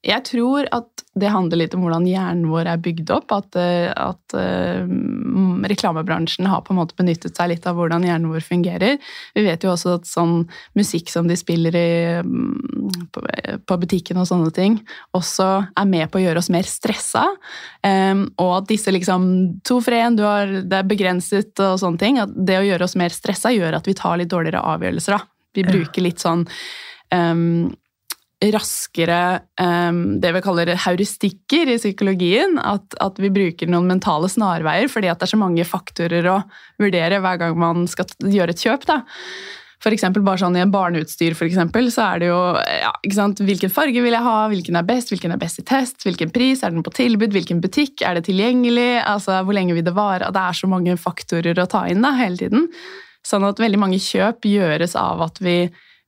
jeg 0.01 0.23
tror 0.25 0.65
at 0.73 1.03
det 1.19 1.29
handler 1.29 1.59
litt 1.59 1.73
om 1.75 1.83
hvordan 1.83 2.07
hjernen 2.09 2.47
vår 2.49 2.69
er 2.71 2.79
bygd 2.81 3.11
opp. 3.13 3.33
At, 3.35 3.57
eh, 3.59 3.91
at 3.93 4.33
uh, 4.33 4.87
reklamebransjen 5.69 6.47
har 6.49 6.63
på 6.65 6.73
en 6.73 6.79
måte 6.79 6.95
benyttet 6.97 7.37
seg 7.37 7.51
litt 7.51 7.67
av 7.69 7.77
hvordan 7.77 8.07
hjernen 8.07 8.31
vår 8.31 8.41
fungerer. 8.45 8.97
Vi 9.35 9.43
vet 9.45 9.61
jo 9.61 9.73
også 9.73 9.97
at 9.99 10.09
sånn 10.09 10.47
musikk 10.79 11.11
som 11.13 11.29
de 11.29 11.37
spiller 11.37 11.77
i, 11.77 11.91
mm, 12.25 13.11
på, 13.13 13.23
på, 13.67 13.77
butikken 13.83 14.21
og 14.21 14.29
sånne 14.29 14.53
ting, 14.55 14.79
også 15.17 15.49
er 15.69 15.91
med 15.91 16.09
på 16.09 16.21
å 16.21 16.23
gjøre 16.23 16.41
oss 16.41 16.49
mer 16.53 16.65
stressa. 16.69 17.27
Um, 17.85 18.25
og 18.41 18.55
at 18.61 18.71
disse 18.71 18.93
liksom 18.93 19.29
To 19.67 19.77
for 19.83 19.93
én, 19.93 20.17
det 20.17 20.79
er 20.79 20.87
begrenset 20.87 21.61
og 21.61 21.77
sånne 21.81 22.01
ting. 22.01 22.17
At 22.23 22.33
det 22.33 22.57
å 22.57 22.65
gjøre 22.65 22.87
oss 22.87 22.97
mer 22.97 23.13
stressa 23.13 23.53
gjør 23.53 23.77
at 23.77 23.85
vi 23.89 23.97
tar 23.99 24.17
litt 24.17 24.31
dårligere 24.33 24.63
avgjørelser. 24.73 25.19
Da. 25.19 25.51
Vi 25.59 25.67
bruker 25.67 26.05
litt 26.07 26.23
sånn 26.23 26.47
um, 27.13 27.69
raskere 28.49 29.21
um, 29.61 30.19
det 30.21 30.31
vi 30.33 30.41
kaller 30.41 30.73
heuristikker 30.85 31.69
i 31.69 31.77
psykologien. 31.77 32.57
At, 32.57 32.97
at, 33.03 33.21
vi 33.21 33.29
bruker 33.33 33.69
noen 33.69 33.89
mentale 33.91 34.29
snarveier 34.31 34.89
fordi 34.91 35.11
det 35.11 35.27
er 35.27 35.33
så 35.33 35.39
mange 35.39 35.65
faktorer 35.67 36.29
å 36.31 36.41
vurdere 36.81 37.21
hver 37.21 37.41
gang 37.41 37.57
man 37.61 37.89
skal 37.91 38.09
gjøre 38.25 38.55
et 38.55 38.63
kjøp. 38.63 38.87
da. 38.89 39.01
For 39.81 39.93
eksempel, 39.93 40.21
bare 40.25 40.37
sånn 40.43 40.57
I 40.57 40.61
en 40.61 40.73
barneutstyr 40.73 41.33
for 41.37 41.47
eksempel, 41.49 41.89
så 41.93 42.03
er 42.11 42.21
det 42.21 42.27
jo 42.29 42.39
ja, 42.61 42.91
ikke 43.01 43.17
sant, 43.17 43.41
hvilken 43.45 43.71
farge 43.73 44.03
vil 44.03 44.13
jeg 44.13 44.25
ha, 44.25 44.35
hvilken 44.51 44.77
er 44.77 44.85
best, 44.85 45.13
hvilken 45.13 45.33
er 45.33 45.41
best 45.41 45.61
i 45.61 45.65
test, 45.65 46.01
hvilken 46.05 46.33
pris, 46.33 46.61
er 46.61 46.73
den 46.73 46.85
på 46.85 46.93
tilbud, 46.93 47.33
hvilken 47.33 47.63
butikk, 47.63 48.03
er 48.05 48.17
det 48.17 48.27
tilgjengelig, 48.29 49.01
altså 49.01 49.39
hvor 49.41 49.57
lenge 49.57 49.73
vil 49.77 49.85
det 49.85 49.95
vare? 49.97 50.29
Det 50.33 50.43
er 50.43 50.59
så 50.59 50.69
mange 50.69 50.97
faktorer 51.01 51.63
å 51.63 51.69
ta 51.69 51.87
inn 51.89 52.05
da, 52.05 52.13
hele 52.19 52.37
tiden. 52.37 52.69
Sånn 53.25 53.45
at 53.45 53.61
veldig 53.61 53.81
mange 53.81 54.01
kjøp 54.01 54.45
gjøres 54.49 54.93
av 54.97 55.25
at 55.25 55.41
vi 55.41 55.57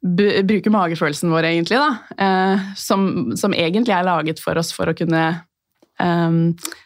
bruke 0.04 0.72
magefølelsen 0.74 1.32
vår, 1.32 1.48
egentlig. 1.48 1.80
Eh, 2.18 2.70
som, 2.80 3.34
som, 3.40 3.56
egentlig 3.56 3.96
er 3.96 4.08
laget 4.08 4.44
for 4.44 4.60
oss 4.60 4.74
for 4.76 4.92
å 4.92 4.96
kunne 4.98 5.24
eh, 6.04 6.40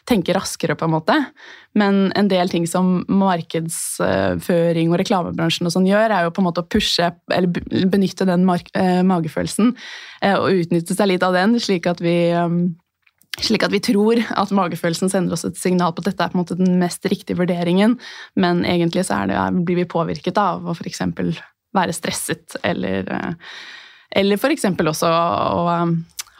tenke 0.08 0.36
raskere, 0.36 0.76
på 0.78 0.86
en 0.86 0.94
måte. 0.94 1.16
Men 1.78 2.08
en 2.18 2.30
del 2.30 2.50
ting 2.50 2.66
som 2.70 3.02
markedsføring 3.10 4.92
og 4.92 5.00
reklamebransjen 5.02 5.68
og 5.68 5.74
sånn 5.74 5.88
gjør, 5.88 6.14
er 6.14 6.26
jo 6.26 6.34
på 6.34 6.42
en 6.42 6.48
måte 6.48 6.64
å 6.64 6.68
pushe, 6.70 7.10
eller 7.34 7.86
benytte 7.90 8.28
den 8.28 8.46
eh, 8.48 9.00
magefølelsen 9.06 9.74
uh, 9.74 10.36
og 10.38 10.64
utnytte 10.64 10.96
seg 10.96 11.12
litt 11.12 11.26
av 11.26 11.36
den, 11.36 11.58
slik 11.62 11.90
at 11.90 12.02
vi 12.04 12.16
um, 12.34 12.62
slik 13.38 13.62
at 13.62 13.70
vi 13.70 13.78
tror 13.84 14.18
at 14.34 14.50
magefølelsen 14.54 15.12
sender 15.12 15.36
oss 15.36 15.46
et 15.46 15.58
signal 15.60 15.92
på 15.94 16.02
at 16.02 16.08
dette 16.10 16.24
er 16.24 16.32
på 16.32 16.38
en 16.38 16.42
måte 16.42 16.56
den 16.58 16.80
mest 16.80 17.06
riktige 17.06 17.38
vurderingen, 17.38 17.94
men 18.34 18.64
egentlig 18.66 19.06
så 19.06 19.20
det, 19.30 19.38
blir 19.62 19.78
vi 19.84 19.86
påvirket 19.86 20.40
av 20.42 20.66
å 20.66 20.74
f.eks 20.74 21.04
være 21.78 21.96
stresset, 21.96 22.58
eller, 22.66 23.08
eh, 23.14 23.58
eller 24.22 24.40
f.eks. 24.40 24.68
også 24.68 25.10
å, 25.10 25.22
å 25.62 25.76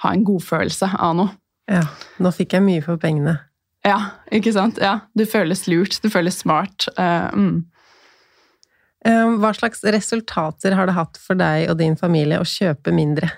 ha 0.04 0.14
en 0.14 0.25
godfølelse 0.26 0.92
av 0.99 1.16
noe. 1.18 1.35
Ja, 1.68 1.85
nå 2.23 2.33
fikk 2.33 2.57
jeg 2.57 2.64
mye 2.64 2.85
for 2.85 3.00
pengene. 3.00 3.38
Ja, 3.87 3.99
ikke 4.35 4.52
sant? 4.57 4.80
Ja, 4.83 5.00
Du 5.16 5.25
føles 5.28 5.66
lurt, 5.68 5.99
du 6.02 6.09
føles 6.12 6.40
smart. 6.42 6.88
Uh, 6.99 7.28
mm. 7.33 7.59
Hva 9.38 9.52
slags 9.54 9.85
resultater 9.87 10.75
har 10.75 10.88
det 10.88 10.97
hatt 10.97 11.21
for 11.23 11.38
deg 11.38 11.68
og 11.71 11.78
din 11.78 11.95
familie 11.97 12.40
å 12.42 12.49
kjøpe 12.49 12.92
mindre? 12.92 13.30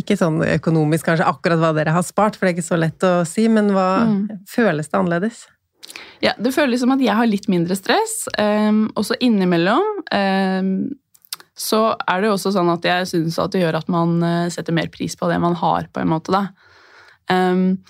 Ikke 0.00 0.16
sånn 0.16 0.40
økonomisk 0.40 1.06
kanskje 1.10 1.28
akkurat 1.28 1.60
hva 1.60 1.72
dere 1.76 1.92
har 1.94 2.04
spart, 2.06 2.38
for 2.38 2.48
det 2.48 2.54
er 2.54 2.56
ikke 2.56 2.70
så 2.70 2.78
lett 2.80 3.04
å 3.04 3.12
si, 3.28 3.44
men 3.52 3.68
hva 3.76 3.88
mm. 4.08 4.22
føles 4.48 4.88
det 4.88 4.98
annerledes? 4.98 5.42
Ja, 6.22 6.34
det 6.38 6.54
føles 6.54 6.82
som 6.82 6.92
at 6.94 7.02
jeg 7.02 7.16
har 7.18 7.28
litt 7.28 7.48
mindre 7.50 7.76
stress. 7.78 8.26
Um, 8.38 8.86
også 8.98 9.18
innimellom 9.20 10.02
um, 10.06 10.74
så 11.58 11.82
er 12.08 12.22
det 12.22 12.30
jo 12.30 12.36
også 12.36 12.54
sånn 12.54 12.70
at 12.72 12.86
jeg 12.86 13.10
syns 13.10 13.38
at 13.42 13.52
det 13.54 13.64
gjør 13.64 13.82
at 13.82 13.90
man 13.92 14.16
uh, 14.24 14.50
setter 14.52 14.74
mer 14.76 14.90
pris 14.92 15.18
på 15.18 15.28
det 15.30 15.38
man 15.42 15.58
har, 15.58 15.90
på 15.92 16.02
en 16.02 16.12
måte, 16.14 16.32
da. 16.32 16.46
Um, 17.30 17.82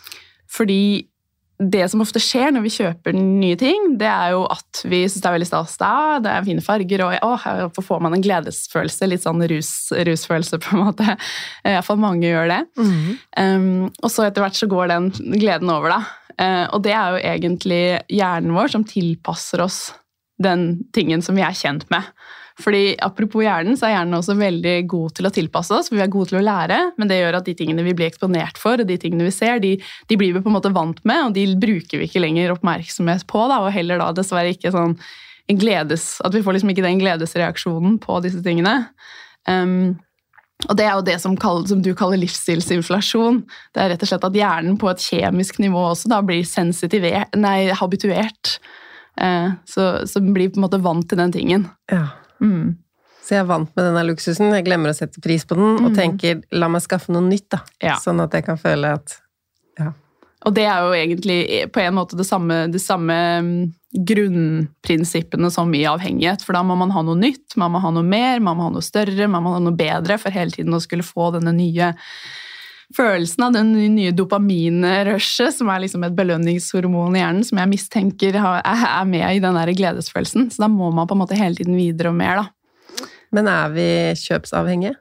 fordi 0.53 1.09
det 1.63 1.85
som 1.93 2.03
ofte 2.03 2.21
skjer 2.23 2.51
når 2.55 2.65
vi 2.65 2.73
kjøper 2.75 3.15
nye 3.15 3.57
ting, 3.61 3.93
det 4.01 4.09
er 4.09 4.33
jo 4.35 4.43
at 4.51 4.83
vi 4.89 5.03
syns 5.05 5.23
det 5.23 5.29
er 5.29 5.37
veldig 5.37 5.49
stas. 5.49 5.77
Det 5.79 6.33
er 6.33 6.47
fine 6.47 6.65
farger, 6.65 7.05
og 7.07 7.27
å, 7.27 7.37
her 7.45 7.69
får 7.77 8.03
man 8.03 8.17
en 8.17 8.25
gledesfølelse. 8.25 9.09
Litt 9.11 9.23
sånn 9.27 9.45
rus, 9.53 9.71
rusfølelse, 9.95 10.59
på 10.65 10.75
en 10.75 10.83
måte. 10.89 11.17
Iallfall 11.69 12.01
mange 12.03 12.27
gjør 12.27 12.51
det. 12.51 12.63
Mm 12.79 12.91
-hmm. 12.91 13.93
og 14.03 14.11
så 14.11 14.27
etter 14.27 14.43
hvert 14.43 14.59
så 14.59 14.67
går 14.67 14.89
den 14.89 15.11
gleden 15.39 15.71
over, 15.71 15.89
da. 15.89 16.03
Eh, 16.41 16.67
og 16.73 16.85
det 16.85 16.95
er 16.97 17.15
jo 17.15 17.25
egentlig 17.33 17.83
hjernen 18.13 18.55
vår 18.57 18.73
som 18.75 18.87
tilpasser 18.89 19.63
oss 19.65 19.81
den 20.43 20.83
tingen 20.95 21.23
som 21.23 21.37
vi 21.39 21.45
er 21.47 21.57
kjent 21.57 21.89
med. 21.93 22.09
Fordi 22.61 22.97
Apropos 23.01 23.45
hjernen, 23.45 23.79
så 23.79 23.89
er 23.89 23.95
hjernen 23.97 24.19
også 24.19 24.37
veldig 24.37 24.75
god 24.91 25.15
til 25.17 25.29
å 25.29 25.33
tilpasse 25.33 25.73
oss. 25.75 25.89
for 25.89 25.97
Vi 25.97 26.05
er 26.05 26.13
gode 26.13 26.33
til 26.33 26.41
å 26.41 26.45
lære, 26.45 26.79
men 27.01 27.09
det 27.09 27.21
gjør 27.21 27.39
at 27.41 27.49
de 27.49 27.57
tingene 27.59 27.85
vi 27.87 27.95
blir 27.97 28.11
eksponert 28.11 28.61
for, 28.61 28.81
og 28.81 28.89
de 28.89 28.99
tingene 29.01 29.27
vi 29.29 29.35
ser, 29.35 29.63
de, 29.63 29.75
de 30.09 30.19
blir 30.21 30.35
vi 30.37 30.43
på 30.43 30.53
en 30.53 30.59
måte 30.59 30.73
vant 30.75 31.01
med, 31.09 31.29
og 31.29 31.37
de 31.37 31.47
bruker 31.57 32.03
vi 32.03 32.09
ikke 32.11 32.23
lenger 32.23 32.55
oppmerksomhet 32.55 33.27
på. 33.31 33.47
Da, 33.51 33.63
og 33.65 33.73
heller 33.75 34.03
da 34.03 34.13
dessverre 34.17 34.53
ikke 34.55 34.75
sånn 34.75 34.99
gledes, 35.53 36.17
At 36.25 36.33
vi 36.33 36.41
får 36.41 36.55
liksom 36.57 36.71
ikke 36.73 36.85
den 36.85 37.01
gledesreaksjonen 37.03 37.99
på 38.01 38.21
disse 38.25 38.41
tingene. 38.45 38.87
Um, 39.45 39.99
og 40.69 40.77
det 40.79 40.85
er 40.87 40.93
jo 40.95 41.05
det 41.07 41.17
som, 41.23 41.35
kaller, 41.39 41.67
som, 41.67 41.81
du 41.83 41.91
kaller 41.99 42.21
livsstilsinflasjon. 42.23 43.43
Det 43.75 43.83
er 43.83 43.93
rett 43.93 44.05
og 44.05 44.11
slett 44.13 44.27
at 44.29 44.37
hjernen 44.39 44.77
på 44.79 44.91
et 44.93 45.03
kjemisk 45.03 45.59
nivå 45.63 45.89
også 45.91 46.13
da 46.13 46.21
blir 46.23 46.45
nei, 47.41 47.57
habituert. 47.79 48.59
Eh, 49.21 49.51
så, 49.69 49.89
så 50.07 50.23
blir 50.23 50.53
på 50.53 50.61
en 50.61 50.67
måte 50.69 50.81
vant 50.83 51.09
til 51.09 51.19
den 51.19 51.35
tingen. 51.35 51.67
Ja. 51.91 52.07
Mm. 52.43 52.77
Så 53.23 53.37
jeg 53.37 53.45
er 53.45 53.51
vant 53.51 53.71
med 53.79 53.87
denne 53.87 54.05
luksusen, 54.07 54.51
jeg 54.55 54.67
glemmer 54.67 54.91
å 54.91 54.97
sette 54.97 55.23
pris 55.23 55.45
på 55.47 55.59
den, 55.59 55.77
mm. 55.79 55.85
og 55.87 55.99
tenker 55.99 56.41
la 56.59 56.71
meg 56.73 56.83
skaffe 56.83 57.15
noe 57.15 57.23
nytt, 57.27 57.49
da. 57.55 57.63
Ja. 57.83 57.99
Sånn 58.03 58.23
at 58.23 58.35
jeg 58.35 58.47
kan 58.49 58.59
føle 58.59 58.97
at. 58.99 59.19
Og 60.47 60.55
det 60.57 60.65
er 60.67 60.83
jo 60.83 60.97
egentlig 60.97 61.39
på 61.73 61.83
en 61.83 61.97
måte 61.97 62.19
det 62.19 62.27
samme, 62.27 62.65
det 62.73 62.83
samme 62.83 63.17
mm, 63.47 63.57
grunnprinsippene 64.09 65.51
som 65.55 65.73
i 65.77 65.85
avhengighet. 65.87 66.43
For 66.47 66.57
da 66.57 66.65
må 66.67 66.77
man 66.79 66.93
ha 66.95 67.03
noe 67.07 67.19
nytt, 67.19 67.57
man 67.61 67.75
må 67.75 67.83
ha 67.83 67.93
noe 67.95 68.07
mer, 68.07 68.41
man 68.43 68.59
må 68.59 68.69
ha 68.69 68.75
noe 68.75 68.85
større, 68.85 69.29
man 69.31 69.45
må 69.45 69.55
ha 69.55 69.61
noe 69.63 69.77
bedre 69.77 70.19
for 70.21 70.35
hele 70.35 70.55
tiden 70.55 70.75
å 70.75 70.83
skulle 70.83 71.07
få 71.07 71.31
denne 71.37 71.55
nye 71.57 71.93
følelsen 72.93 73.47
av 73.47 73.55
den 73.55 73.71
nye 73.95 74.13
dopaminrushet, 74.13 75.55
som 75.57 75.71
er 75.73 75.85
liksom 75.85 76.03
et 76.05 76.17
belønningshormon 76.17 77.17
i 77.17 77.23
hjernen, 77.23 77.47
som 77.47 77.61
jeg 77.61 77.71
mistenker 77.71 78.37
er 78.37 79.07
med 79.09 79.29
i 79.31 79.41
den 79.41 79.57
der 79.57 79.73
gledesfølelsen. 79.79 80.51
Så 80.53 80.65
da 80.65 80.69
må 80.69 80.91
man 80.93 81.09
på 81.09 81.17
en 81.17 81.23
måte 81.23 81.39
hele 81.39 81.57
tiden 81.57 81.79
videre 81.79 82.13
og 82.13 82.19
mer, 82.19 82.43
da. 82.43 83.07
Men 83.33 83.49
er 83.49 83.73
vi 83.73 83.87
kjøpsavhengige? 84.27 84.99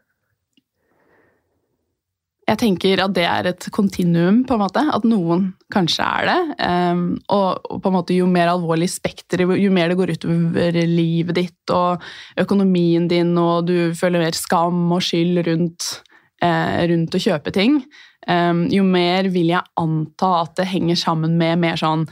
Jeg 2.51 2.59
tenker 2.59 2.99
at 2.99 3.13
det 3.15 3.23
er 3.23 3.47
et 3.47 3.65
kontinuum, 3.71 4.41
på 4.47 4.57
en 4.57 4.61
måte. 4.65 4.81
At 4.91 5.05
noen 5.07 5.53
kanskje 5.71 6.03
er 6.03 6.27
det. 6.27 6.39
Um, 6.59 7.05
og, 7.31 7.63
på 7.79 7.87
en 7.87 7.95
måte 7.95 8.17
jo 8.17 8.27
mer 8.27 8.51
alvorlig 8.51 8.89
spekter, 8.91 9.45
jo 9.55 9.71
mer 9.71 9.91
det 9.91 9.97
går 9.99 10.11
utover 10.17 10.81
livet 10.89 11.37
ditt 11.37 11.73
og 11.75 12.03
økonomien 12.41 13.07
din, 13.11 13.31
og 13.39 13.69
du 13.69 13.95
føler 13.95 14.25
mer 14.25 14.35
skam 14.35 14.83
og 14.91 15.05
skyld 15.07 15.45
rundt, 15.47 15.87
uh, 16.43 16.83
rundt 16.91 17.15
å 17.15 17.23
kjøpe 17.23 17.55
ting, 17.55 17.79
um, 18.27 18.65
jo 18.73 18.83
mer 18.83 19.31
vil 19.31 19.53
jeg 19.53 19.71
anta 19.79 20.35
at 20.41 20.57
det 20.59 20.67
henger 20.73 20.99
sammen 20.99 21.39
med 21.39 21.63
mer 21.63 21.79
sånn 21.79 22.07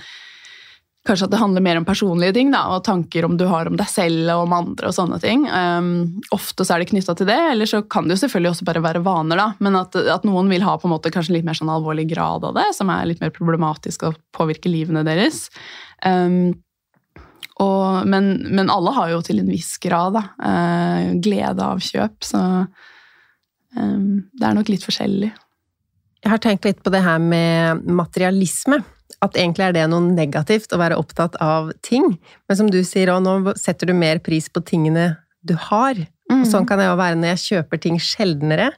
Kanskje 1.07 1.29
at 1.29 1.31
det 1.31 1.39
handler 1.39 1.63
mer 1.63 1.77
om 1.79 1.85
personlige 1.87 2.33
ting 2.35 2.49
da, 2.51 2.65
og 2.75 2.83
tanker 2.83 3.23
om 3.23 3.37
du 3.39 3.45
har 3.47 3.69
om 3.69 3.77
deg 3.79 3.87
selv 3.87 4.33
og 4.33 4.43
om 4.43 4.55
andre. 4.57 4.89
og 4.89 4.95
sånne 4.97 5.19
ting. 5.23 5.45
Um, 5.47 6.19
ofte 6.35 6.65
så 6.67 6.75
er 6.75 6.83
det 6.83 6.89
knytta 6.91 7.15
til 7.15 7.29
det, 7.29 7.37
eller 7.53 7.69
så 7.69 7.79
kan 7.87 8.07
det 8.07 8.17
jo 8.17 8.23
selvfølgelig 8.25 8.51
også 8.51 8.67
bare 8.67 8.83
være 8.83 9.03
vaner. 9.05 9.39
da, 9.39 9.47
Men 9.63 9.79
at, 9.79 9.95
at, 9.95 10.27
noen 10.27 10.51
vil 10.51 10.65
ha 10.67 10.75
på 10.77 10.89
en 10.89 10.93
måte 10.97 11.11
kanskje 11.15 11.37
litt 11.37 11.47
mer 11.47 11.55
sånn 11.55 11.71
alvorlig 11.71 12.09
grad 12.11 12.43
av 12.43 12.57
det, 12.59 12.67
som 12.75 12.91
er 12.91 13.07
litt 13.07 13.23
mer 13.23 13.31
problematisk 13.31 14.09
og 14.09 14.19
påvirker 14.35 14.73
livene 14.73 15.05
deres. 15.07 15.47
Um, 16.03 16.51
og, 17.63 18.05
men, 18.07 18.31
men, 18.51 18.71
alle 18.71 18.91
har 18.95 19.15
jo 19.15 19.23
til 19.23 19.39
en 19.39 19.51
viss 19.51 19.77
grad 19.79 20.19
da, 20.19 20.27
uh, 20.43 21.15
glede 21.23 21.63
av 21.63 21.79
kjøp, 21.83 22.19
så 22.27 22.43
um, 23.75 24.27
det 24.35 24.51
er 24.51 24.59
nok 24.59 24.71
litt 24.71 24.83
forskjellig. 24.83 25.31
Jeg 26.19 26.35
har 26.35 26.43
tenkt 26.43 26.67
litt 26.67 26.83
på 26.83 26.91
det 26.91 27.05
her 27.07 27.23
med 27.23 27.87
materialisme 27.87 28.83
at 29.25 29.35
egentlig 29.35 29.67
er 29.67 29.75
det 29.75 29.87
noe 29.91 30.13
negativt 30.13 30.71
å 30.73 30.79
være 30.79 30.97
opptatt 30.99 31.35
av 31.43 31.73
ting. 31.85 32.13
Men 32.47 32.59
som 32.59 32.69
du 32.71 32.79
sier 32.87 33.11
òg, 33.13 33.23
nå 33.25 33.55
setter 33.59 33.89
du 33.89 33.95
mer 33.97 34.21
pris 34.23 34.47
på 34.51 34.63
tingene 34.65 35.11
du 35.45 35.55
har. 35.69 35.99
Mm. 36.31 36.41
Og 36.41 36.47
sånn 36.47 36.67
kan 36.69 36.79
det 36.79 36.87
jo 36.87 36.99
være 36.99 37.19
når 37.19 37.33
jeg 37.33 37.43
kjøper 37.45 37.81
ting 37.83 37.99
sjeldnere. 38.01 38.71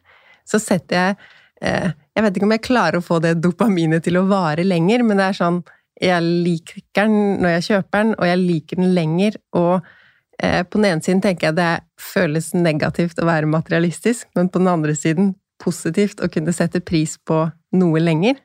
Så 0.48 0.62
setter 0.62 0.98
jeg 0.98 1.19
eh, 1.62 1.91
Jeg 2.15 2.25
vet 2.25 2.38
ikke 2.38 2.48
om 2.48 2.51
jeg 2.55 2.65
klarer 2.65 3.00
å 3.00 3.05
få 3.05 3.21
det 3.24 3.38
dopaminet 3.39 4.03
til 4.03 4.17
å 4.19 4.25
vare 4.27 4.65
lenger, 4.67 5.05
men 5.07 5.21
det 5.21 5.29
er 5.29 5.38
sånn 5.38 5.62
Jeg 6.01 6.25
liker 6.25 6.81
den 6.98 7.17
når 7.43 7.57
jeg 7.57 7.67
kjøper 7.69 8.03
den, 8.03 8.13
og 8.17 8.27
jeg 8.27 8.41
liker 8.41 8.81
den 8.81 8.95
lenger. 8.98 9.38
Og 9.53 9.75
eh, 10.41 10.63
på 10.65 10.81
den 10.81 10.89
ene 10.89 11.05
siden 11.05 11.21
tenker 11.24 11.51
jeg 11.51 11.60
det 11.62 11.74
føles 12.01 12.51
negativt 12.57 13.21
å 13.21 13.29
være 13.29 13.51
materialistisk, 13.51 14.27
men 14.36 14.50
på 14.50 14.63
den 14.63 14.71
andre 14.74 14.98
siden 14.98 15.36
positivt 15.62 16.24
å 16.25 16.29
kunne 16.33 16.53
sette 16.55 16.81
pris 16.81 17.19
på 17.21 17.43
noe 17.77 18.01
lenger. 18.01 18.41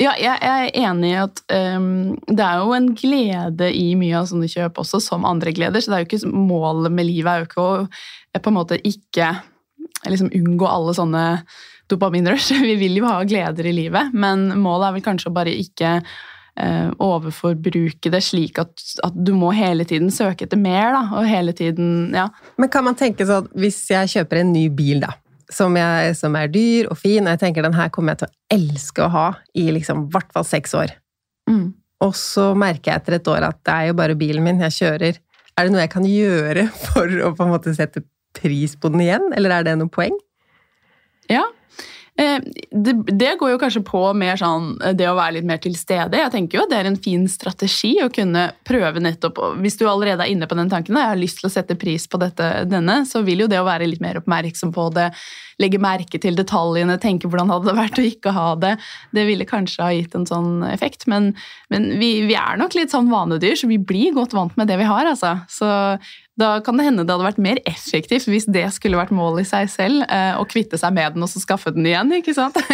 Ja, 0.00 0.14
jeg 0.16 0.38
er 0.40 0.70
enig 0.80 1.10
i 1.10 1.18
at 1.20 1.42
um, 1.76 2.14
det 2.24 2.40
er 2.40 2.62
jo 2.62 2.72
en 2.72 2.88
glede 2.96 3.66
i 3.76 3.90
mye 4.00 4.22
av 4.22 4.30
sånne 4.30 4.48
kjøp 4.48 4.80
også, 4.80 5.00
som 5.04 5.26
andre 5.28 5.52
gleder. 5.52 5.82
Så 5.82 5.92
det 5.92 5.98
er 5.98 6.06
jo 6.06 6.08
ikke 6.08 6.30
målet 6.32 6.94
med 6.94 7.08
livet 7.08 7.28
er 7.28 7.42
jo 7.42 7.48
ikke 7.50 7.60
å 7.66 7.74
eh, 7.84 8.40
på 8.40 8.48
en 8.48 8.56
måte 8.56 8.80
ikke 8.80 9.34
liksom 10.08 10.30
unngå 10.32 10.68
alle 10.70 10.96
sånne 10.96 11.24
dopaminrush. 11.92 12.54
Vi 12.70 12.78
vil 12.80 12.96
jo 13.02 13.08
ha 13.10 13.20
gleder 13.28 13.68
i 13.68 13.76
livet, 13.76 14.14
men 14.16 14.48
målet 14.62 14.88
er 14.88 14.96
vel 14.96 15.04
kanskje 15.04 15.28
å 15.28 15.36
bare 15.36 15.52
ikke 15.52 15.98
uh, 16.00 16.88
overforbruke 16.96 18.12
det 18.12 18.22
slik 18.24 18.60
at, 18.62 18.72
at, 19.04 19.16
du 19.16 19.34
må 19.36 19.52
hele 19.56 19.84
tiden 19.88 20.08
søke 20.14 20.46
etter 20.46 20.60
mer, 20.60 20.94
da, 20.96 21.02
og 21.18 21.28
hele 21.28 21.52
tiden, 21.56 22.14
ja. 22.16 22.30
Men 22.56 22.72
kan 22.72 22.88
man 22.88 22.96
tenke 22.96 23.28
sånn, 23.28 23.50
hvis 23.58 23.82
jeg 23.92 24.14
kjøper 24.14 24.40
en 24.40 24.54
ny 24.56 24.68
bil, 24.72 25.04
da, 25.04 25.12
som, 25.52 25.76
jeg, 25.78 26.14
som, 26.18 26.36
er 26.38 26.50
dyr 26.52 26.88
og 26.90 26.98
fin, 27.00 27.24
og 27.24 27.34
jeg 27.34 27.42
tenker 27.42 27.66
den 27.66 27.76
her 27.76 27.90
kommer 27.92 28.14
jeg 28.14 28.22
til 28.22 28.30
å 28.30 28.56
elske 28.56 29.04
å 29.04 29.12
ha 29.14 29.26
i 29.58 29.66
liksom 29.74 30.06
hvert 30.12 30.30
fall 30.34 30.46
seks 30.46 30.74
år. 30.78 30.94
Mm. 31.50 31.72
Og 32.06 32.14
så 32.16 32.50
merker 32.58 32.92
jeg 32.92 33.02
etter 33.02 33.18
et 33.18 33.30
år 33.30 33.50
at 33.50 33.60
det 33.66 33.76
er 33.76 33.90
jo 33.90 33.98
bare 33.98 34.18
bilen 34.18 34.46
min 34.46 34.62
jeg 34.68 34.78
kjører. 34.78 35.20
Er 35.58 35.66
det 35.66 35.74
noe 35.74 35.84
jeg 35.84 35.92
kan 35.92 36.08
gjøre 36.08 36.66
for 36.86 37.20
å 37.26 37.34
på 37.36 37.46
en 37.46 37.54
måte 37.54 37.74
sette 37.76 38.04
pris 38.36 38.76
på 38.78 38.92
den 38.94 39.04
igjen, 39.06 39.30
eller 39.36 39.58
er 39.58 39.66
det 39.66 39.78
noe 39.80 39.90
poeng? 39.92 40.14
Ja, 41.30 41.44
det, 42.20 42.92
det, 43.06 43.30
går 43.40 43.54
jo 43.54 43.58
kanskje 43.60 43.82
på 43.86 44.00
mer 44.18 44.36
sånn 44.40 44.74
eh, 44.84 44.94
det 44.96 45.06
å 45.08 45.16
være 45.16 45.38
litt 45.38 45.48
mer 45.48 45.60
til 45.62 45.76
stede. 45.78 46.18
Jeg 46.20 46.32
tenker 46.34 46.58
jo 46.58 46.64
at 46.66 46.72
det 46.72 46.80
er 46.80 46.88
en 46.90 46.98
fin 47.00 47.26
strategi 47.30 47.94
å 48.04 48.10
kunne 48.12 48.48
prøve 48.66 49.02
nettopp 49.02 49.38
Hvis 49.62 49.78
du 49.80 49.86
allerede 49.88 50.26
er 50.26 50.34
inne 50.34 50.48
på 50.50 50.58
den 50.58 50.70
tanken 50.72 50.96
og 50.96 51.02
jeg 51.02 51.12
har 51.14 51.20
lyst 51.20 51.40
til 51.40 51.48
å 51.48 51.52
sette 51.52 51.78
pris 51.80 52.06
på 52.10 52.20
dette, 52.20 52.50
denne, 52.68 53.00
så 53.08 53.24
vil 53.26 53.44
jo 53.44 53.50
det 53.50 53.60
å 53.60 53.68
være 53.68 53.88
litt 53.88 54.02
mer 54.04 54.20
oppmerksom 54.20 54.74
på 54.76 54.88
det, 54.96 55.10
legge 55.60 55.80
merke 55.82 56.20
til 56.20 56.36
detaljene, 56.38 56.98
tenke 57.00 57.28
hvordan 57.28 57.52
hadde 57.52 57.70
det 57.70 57.78
vært 57.78 58.00
å 58.00 58.06
ikke 58.06 58.34
ha 58.36 58.48
det, 58.60 58.74
det 59.16 59.26
ville 59.28 59.48
kanskje 59.48 59.84
ha 59.84 59.92
gitt 59.94 60.16
en 60.16 60.28
sånn 60.28 60.64
effekt. 60.70 61.06
Men, 61.10 61.32
men 61.72 61.92
vi, 62.00 62.14
vi, 62.28 62.36
er 62.38 62.60
nok 62.60 62.76
litt 62.76 62.92
sånn 62.94 63.10
vanedyr, 63.12 63.56
så 63.60 63.68
vi 63.70 63.80
blir 63.80 64.16
godt 64.16 64.36
vant 64.36 64.56
med 64.60 64.70
det 64.70 64.80
vi 64.80 64.88
har. 64.88 65.08
altså. 65.08 65.38
Så 65.52 65.68
da 66.40 66.50
kan 66.64 66.78
det 66.78 66.86
hende 66.88 67.04
det 67.04 67.14
hadde 67.14 67.26
vært 67.26 67.42
mer 67.42 67.60
effektivt 67.68 68.28
hvis 68.30 68.48
det 68.50 68.64
skulle 68.74 68.98
vært 68.98 69.12
målet 69.14 69.44
i 69.44 69.50
seg 69.50 69.70
selv, 69.72 70.04
eh, 70.08 70.32
å 70.38 70.46
kvitte 70.48 70.80
seg 70.80 70.94
med 70.96 71.16
den 71.16 71.26
og 71.26 71.30
så 71.32 71.42
skaffe 71.42 71.72
den 71.76 71.88
igjen, 71.90 72.16
ikke 72.20 72.36
sant? 72.36 72.58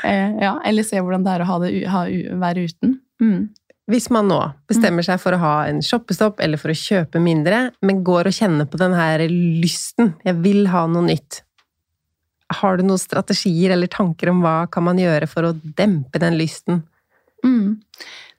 Eh, 0.00 0.30
ja, 0.40 0.54
eller 0.64 0.84
se 0.86 0.96
hvordan 0.96 1.24
det 1.26 1.32
er 1.34 1.42
å 1.44 1.46
ha 1.50 1.56
det, 1.60 1.70
ha, 1.92 2.00
være 2.40 2.62
uten. 2.70 2.94
Mm. 3.20 3.50
Hvis 3.90 4.06
man 4.14 4.30
nå 4.30 4.38
bestemmer 4.70 5.04
seg 5.04 5.18
for 5.20 5.36
å 5.36 5.40
ha 5.42 5.52
en 5.68 5.82
shoppestopp 5.84 6.40
eller 6.40 6.60
for 6.60 6.72
å 6.72 6.78
kjøpe 6.78 7.20
mindre, 7.20 7.58
men 7.84 8.00
går 8.06 8.30
og 8.30 8.36
kjenner 8.36 8.68
på 8.70 8.80
den 8.80 8.94
her 8.96 9.26
lysten, 9.28 10.14
jeg 10.24 10.38
vil 10.40 10.70
ha 10.72 10.86
noe 10.88 11.04
nytt, 11.10 11.42
har 12.60 12.78
du 12.78 12.86
noen 12.86 13.02
strategier 13.02 13.74
eller 13.74 13.90
tanker 13.92 14.32
om 14.32 14.40
hva 14.44 14.64
kan 14.72 14.86
man 14.88 14.98
gjøre 15.00 15.28
for 15.30 15.50
å 15.50 15.54
dempe 15.54 16.22
den 16.22 16.38
lysten? 16.40 16.82
Mm. 17.44 17.80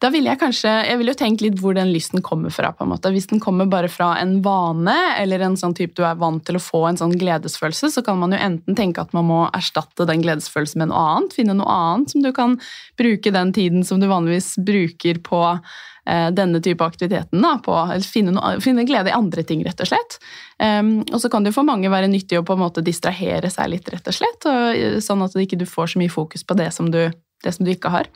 Da 0.02 0.10
ville 0.10 0.32
jeg 0.32 0.40
kanskje 0.42 0.72
Jeg 0.88 0.98
ville 0.98 1.14
jo 1.14 1.20
tenkt 1.20 1.44
litt 1.46 1.60
hvor 1.62 1.76
den 1.78 1.92
lysten 1.94 2.24
kommer 2.26 2.50
fra. 2.54 2.72
på 2.74 2.84
en 2.84 2.90
måte. 2.90 3.12
Hvis 3.14 3.30
den 3.30 3.40
kommer 3.40 3.70
bare 3.70 3.90
fra 3.90 4.16
en 4.20 4.42
vane, 4.42 4.98
eller 5.20 5.40
en 5.46 5.58
sånn 5.58 5.76
type 5.78 5.94
du 5.96 6.04
er 6.04 6.18
vant 6.18 6.44
til 6.46 6.58
å 6.58 6.64
få 6.64 6.88
en 6.90 6.98
sånn 6.98 7.14
gledesfølelse, 7.14 7.92
så 7.94 8.02
kan 8.06 8.18
man 8.18 8.34
jo 8.34 8.40
enten 8.42 8.76
tenke 8.76 9.02
at 9.02 9.14
man 9.14 9.28
må 9.30 9.42
erstatte 9.54 10.08
den 10.10 10.24
gledesfølelsen 10.24 10.82
med 10.82 10.90
noe 10.90 11.06
annet. 11.06 11.36
Finne 11.38 11.54
noe 11.58 11.70
annet 11.70 12.14
som 12.14 12.26
du 12.26 12.32
kan 12.34 12.58
bruke 12.98 13.34
den 13.34 13.54
tiden 13.54 13.86
som 13.86 14.02
du 14.02 14.08
vanligvis 14.10 14.56
bruker 14.58 15.22
på 15.22 15.42
eh, 15.52 16.30
denne 16.34 16.62
type 16.66 16.82
aktiviteten. 16.82 17.42
Da, 17.46 17.60
på, 17.62 17.78
finne, 18.02 18.34
noe, 18.34 18.56
finne, 18.64 18.88
glede 18.90 19.14
i 19.14 19.18
andre 19.18 19.46
ting, 19.46 19.62
rett 19.68 19.86
og 19.86 19.92
slett. 19.92 20.18
Um, 20.58 21.04
og 21.12 21.22
så 21.22 21.30
kan 21.30 21.46
det 21.46 21.54
for 21.54 21.68
mange 21.68 21.94
være 21.94 22.10
nyttig 22.10 22.40
å 22.40 22.46
på 22.48 22.58
en 22.58 22.64
måte 22.64 22.82
distrahere 22.86 23.54
seg 23.54 23.70
litt, 23.76 23.94
rett 23.94 24.10
og 24.10 24.18
slett. 24.18 24.50
Og, 24.50 24.98
sånn 25.06 25.22
at 25.22 25.38
du 25.38 25.46
ikke 25.46 25.62
får 25.70 25.94
så 25.94 26.02
mye 26.02 26.14
fokus 26.14 26.46
på 26.48 26.58
det 26.58 26.72
som 26.74 26.90
du, 26.90 27.04
det 27.46 27.54
som 27.54 27.70
du 27.70 27.74
ikke 27.76 27.94
har. 27.94 28.10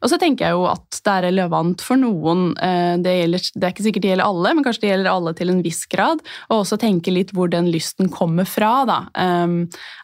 Og 0.00 0.10
så 0.12 0.18
tenker 0.20 0.48
jeg 0.48 0.56
jo 0.56 0.66
at 0.70 1.00
det 1.04 1.12
er 1.12 1.26
relevant 1.28 1.82
for 1.84 2.00
noen. 2.00 2.50
Eh, 2.56 2.96
det, 3.04 3.14
gjelder, 3.18 3.46
det, 3.54 3.62
er 3.62 3.74
ikke 3.74 3.86
sikkert 3.86 4.06
det 4.06 4.12
gjelder 4.14 4.30
alle, 4.30 4.54
men 4.56 4.66
kanskje 4.66 4.84
det 4.84 4.92
gjelder 4.92 5.12
alle 5.12 5.34
til 5.36 5.52
en 5.52 5.62
viss 5.64 5.82
grad. 5.92 6.24
Og 6.48 6.62
også 6.62 6.80
tenke 6.80 7.14
litt 7.14 7.34
hvor 7.36 7.50
den 7.52 7.70
lysten 7.72 8.10
kommer 8.12 8.48
fra. 8.48 8.72
Da. 8.88 8.98
Ehm, 9.20 9.58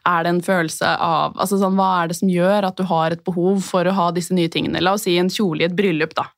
er 0.08 0.26
det 0.26 0.34
en 0.34 0.42
følelse 0.44 0.96
av 1.08 1.36
altså 1.40 1.60
sånn, 1.60 1.76
Hva 1.78 1.90
er 2.02 2.10
det 2.10 2.18
som 2.20 2.32
gjør 2.32 2.68
at 2.68 2.78
du 2.78 2.84
har 2.88 3.14
et 3.14 3.24
behov 3.26 3.62
for 3.64 3.88
å 3.88 3.96
ha 3.96 4.10
disse 4.16 4.36
nye 4.36 4.52
tingene? 4.52 4.84
La 4.84 4.96
oss 4.96 5.06
si 5.08 5.16
en 5.20 5.32
kjole 5.32 5.64
i 5.64 5.68
et 5.70 5.76
bryllup. 5.76 6.14
da. 6.16 6.28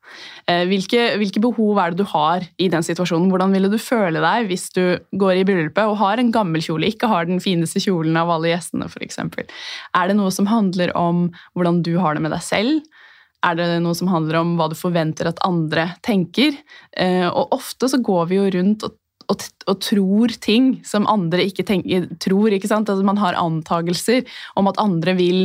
Eh, 0.48 0.64
hvilke, 0.70 1.02
hvilke, 1.20 1.42
behov 1.44 1.78
er 1.82 1.92
det 1.92 2.00
du 2.00 2.08
har 2.08 2.46
i 2.56 2.70
den 2.72 2.84
situasjonen? 2.84 3.28
Hvordan 3.32 3.52
ville 3.52 3.70
du 3.72 3.76
føle 3.82 4.22
deg 4.24 4.48
hvis 4.48 4.68
du 4.76 4.82
går 5.20 5.40
i 5.40 5.44
bryllupet 5.48 5.84
og 5.84 5.98
har 6.00 6.20
en 6.20 6.32
gammel 6.32 6.64
kjole, 6.64 6.88
ikke 6.88 7.10
har 7.10 7.28
den 7.28 7.42
fineste 7.44 7.82
kjolen 7.84 8.16
av 8.16 8.32
alle 8.32 8.54
gjestene 8.54 8.88
f.eks.? 8.88 9.20
Er 9.28 10.08
det 10.08 10.16
noe 10.16 10.32
som 10.34 10.48
handler 10.48 10.94
om 10.96 11.28
hvordan 11.52 11.82
du 11.84 11.98
har 12.00 12.16
det 12.16 12.24
med 12.24 12.32
deg 12.32 12.44
selv? 12.46 12.97
Er 13.46 13.54
det 13.58 13.68
noe 13.84 13.94
som 13.94 14.10
handler 14.10 14.40
om 14.40 14.56
hva 14.58 14.66
du 14.70 14.74
forventer 14.78 15.30
at 15.30 15.42
andre 15.46 15.92
tenker? 16.06 16.56
Eh, 16.96 17.28
og 17.28 17.54
ofte 17.54 17.90
så 17.90 18.00
går 18.02 18.30
vi 18.30 18.40
jo 18.40 18.48
rundt 18.56 18.86
og, 18.88 18.96
og, 19.30 19.46
og 19.70 19.78
tror 19.84 20.34
ting 20.42 20.72
som 20.86 21.06
andre 21.10 21.46
ikke 21.46 21.66
tenker, 21.68 22.08
tror. 22.18 22.50
ikke 22.54 22.70
sant? 22.70 22.90
Altså 22.90 23.06
man 23.06 23.20
har 23.22 23.38
antagelser 23.38 24.26
om 24.58 24.70
at 24.70 24.82
andre 24.82 25.14
vil 25.18 25.40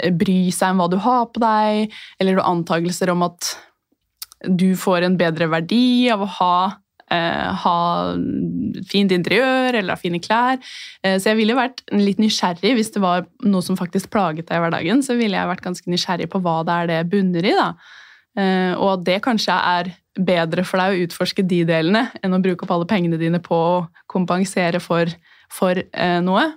eh, 0.00 0.10
bry 0.10 0.50
seg 0.54 0.74
om 0.74 0.82
hva 0.82 0.90
du 0.90 0.98
har 1.04 1.28
på 1.30 1.42
deg, 1.44 1.98
eller 2.18 2.42
antagelser 2.42 3.14
om 3.14 3.26
at 3.28 3.54
du 4.48 4.72
får 4.78 5.04
en 5.04 5.18
bedre 5.20 5.50
verdi 5.52 6.08
av 6.10 6.24
å 6.24 6.32
ha 6.40 6.54
ha 7.10 7.78
fint 8.90 9.12
interiør 9.14 9.74
eller 9.74 9.94
ha 9.94 10.00
fine 10.00 10.20
klær. 10.22 10.60
Eh, 11.04 11.16
så 11.18 11.32
jeg 11.32 11.40
ville 11.40 11.58
vært 11.58 11.82
litt 11.94 12.20
nysgjerrig 12.22 12.74
hvis 12.78 12.92
det 12.94 13.02
var 13.02 13.26
noe 13.46 13.64
som 13.66 13.78
faktisk 13.78 14.12
plaget 14.14 14.48
deg 14.48 14.60
i 14.60 14.64
hverdagen. 14.64 15.02
Så 15.06 15.16
ville 15.18 15.38
jeg 15.38 15.50
vært 15.50 15.64
ganske 15.64 15.90
nysgjerrig 15.90 16.30
på 16.30 16.42
hva 16.44 16.60
det 16.66 16.76
er 16.76 16.92
det 16.92 17.00
bunner 17.12 17.50
i. 17.50 17.56
da. 17.58 17.72
Eh, 18.38 18.72
og 18.76 18.94
at 18.94 19.04
det 19.08 19.18
kanskje 19.26 19.58
er 19.74 19.92
bedre 20.20 20.64
for 20.66 20.82
deg 20.82 20.94
å 20.94 21.04
utforske 21.06 21.44
de 21.46 21.62
delene 21.66 22.08
enn 22.20 22.34
å 22.34 22.42
bruke 22.42 22.66
opp 22.66 22.74
alle 22.74 22.88
pengene 22.90 23.18
dine 23.20 23.40
på 23.42 23.56
å 23.56 23.76
kompensere 24.10 24.82
for, 24.82 25.10
for 25.52 25.78
eh, 25.78 26.18
noe. 26.24 26.50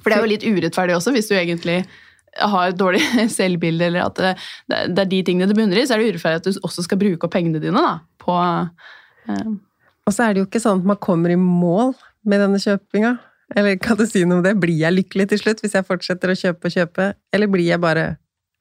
For 0.00 0.08
det 0.08 0.16
er 0.16 0.24
jo 0.24 0.30
litt 0.30 0.46
urettferdig 0.46 0.96
også, 0.96 1.12
hvis 1.12 1.28
du 1.28 1.34
egentlig 1.36 1.82
har 2.40 2.70
et 2.70 2.78
dårlig 2.78 3.02
selvbilde, 3.38 3.90
eller 3.90 4.06
at 4.06 4.20
det, 4.70 5.02
er 5.02 5.10
de 5.10 5.18
tingene 5.26 5.50
det 5.50 5.58
bunner 5.58 5.82
i, 5.82 5.84
så 5.84 5.96
er 5.96 6.00
det 6.00 6.14
urettferdig 6.14 6.40
at 6.40 6.46
du 6.46 6.62
også 6.64 6.86
skal 6.86 7.00
bruke 7.00 7.26
opp 7.26 7.34
pengene 7.34 7.60
dine 7.60 7.82
da, 7.84 7.98
på, 8.22 8.38
Eh, 8.38 8.99
og 9.28 10.14
så 10.14 10.26
er 10.26 10.34
det 10.34 10.42
jo 10.42 10.48
ikke 10.48 10.62
sånn 10.62 10.80
at 10.82 10.88
man 10.92 11.00
kommer 11.02 11.32
i 11.32 11.38
mål 11.38 11.94
med 12.28 12.42
denne 12.42 12.60
kjøpinga. 12.62 13.14
Eller 13.56 13.78
kan 13.82 13.98
du 13.98 14.04
si 14.06 14.22
noe 14.24 14.40
om 14.40 14.44
det? 14.46 14.56
Blir 14.62 14.78
jeg 14.78 14.94
lykkelig 14.94 15.30
til 15.30 15.40
slutt 15.42 15.62
hvis 15.64 15.76
jeg 15.76 15.86
fortsetter 15.86 16.32
å 16.32 16.38
kjøpe 16.38 16.70
og 16.70 16.76
kjøpe, 16.76 17.12
eller 17.34 17.50
blir 17.50 17.66
jeg 17.66 17.82
bare 17.82 18.12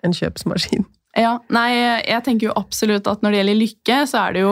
en 0.05 0.15
kjøpsmaskin? 0.15 0.87
Ja, 1.17 1.39
nei, 1.49 1.73
jeg 2.05 2.21
tenker 2.25 2.47
jo 2.47 2.55
absolutt 2.57 3.07
at 3.09 3.23
når 3.25 3.33
det 3.33 3.39
gjelder 3.39 3.57
lykke, 3.57 3.95
så 4.11 4.19
er 4.21 4.35
det 4.35 4.43
jo, 4.43 4.51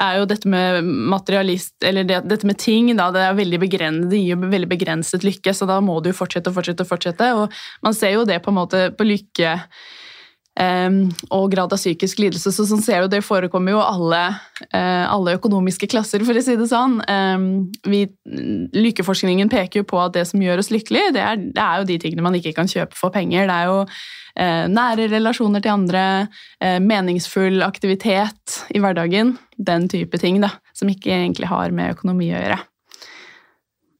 er 0.00 0.20
jo 0.20 0.28
dette 0.30 0.48
med 0.48 0.86
materialist 0.86 1.82
Eller 1.84 2.06
det, 2.06 2.20
dette 2.30 2.46
med 2.46 2.60
ting, 2.62 2.92
da, 2.94 3.08
det, 3.12 3.24
er 3.26 3.34
veldig 3.36 3.60
begrenset, 3.64 4.06
det 4.12 4.20
gir 4.22 4.36
jo 4.36 4.50
veldig 4.54 4.70
begrenset 4.70 5.26
lykke, 5.26 5.54
så 5.54 5.66
da 5.68 5.80
må 5.82 5.98
du 6.00 6.12
jo 6.12 6.18
fortsette 6.20 6.52
og 6.52 6.56
fortsette 6.60 6.86
og 6.86 6.90
fortsette. 6.92 7.30
Og 7.34 7.58
man 7.84 7.96
ser 7.98 8.14
jo 8.14 8.24
det 8.28 8.38
på 8.44 8.54
en 8.54 8.60
måte 8.60 8.84
på 8.96 9.06
lykke 9.06 9.56
og 10.56 11.50
grad 11.52 11.72
av 11.74 11.80
psykisk 11.80 12.20
lidelse. 12.22 12.52
Så 12.54 12.64
sånn 12.68 12.80
ser 12.84 13.04
du, 13.04 13.10
det 13.12 13.22
forekommer 13.26 13.74
jo 13.74 13.80
alle, 13.84 14.22
uh, 14.70 15.04
alle 15.12 15.36
økonomiske 15.36 15.88
klasser, 15.92 16.24
for 16.24 16.36
å 16.36 16.44
si 16.44 16.56
det 16.56 16.68
sånn. 16.70 16.98
Vi, 17.84 18.02
lykkeforskningen 18.76 19.50
peker 19.52 19.82
jo 19.82 19.88
på 19.88 20.00
at 20.00 20.14
det 20.16 20.24
som 20.30 20.42
gjør 20.42 20.62
oss 20.62 20.72
lykkelige, 20.72 21.12
det 21.16 21.24
er, 21.24 21.42
det 21.42 21.62
er, 21.62 21.82
jo 21.82 21.90
de 21.90 21.98
tingene 22.02 22.24
man 22.24 22.38
ikke 22.38 22.54
kan 22.56 22.70
kjøpe 22.70 22.96
for 22.96 23.14
penger. 23.14 23.48
Det 23.50 23.58
er 23.58 23.68
jo 23.68 23.82
uh, 23.84 24.64
nære 24.72 25.10
relasjoner 25.12 25.64
til 25.64 25.74
andre, 25.74 26.04
uh, 26.64 26.78
meningsfull 26.82 27.60
aktivitet 27.66 28.62
i 28.72 28.82
hverdagen. 28.82 29.36
Den 29.56 29.90
type 29.92 30.20
ting 30.22 30.40
da, 30.44 30.54
som 30.76 30.88
ikke 30.92 31.12
egentlig 31.12 31.52
har 31.52 31.74
med 31.74 31.96
økonomi 31.96 32.32
å 32.32 32.40
gjøre. 32.40 32.62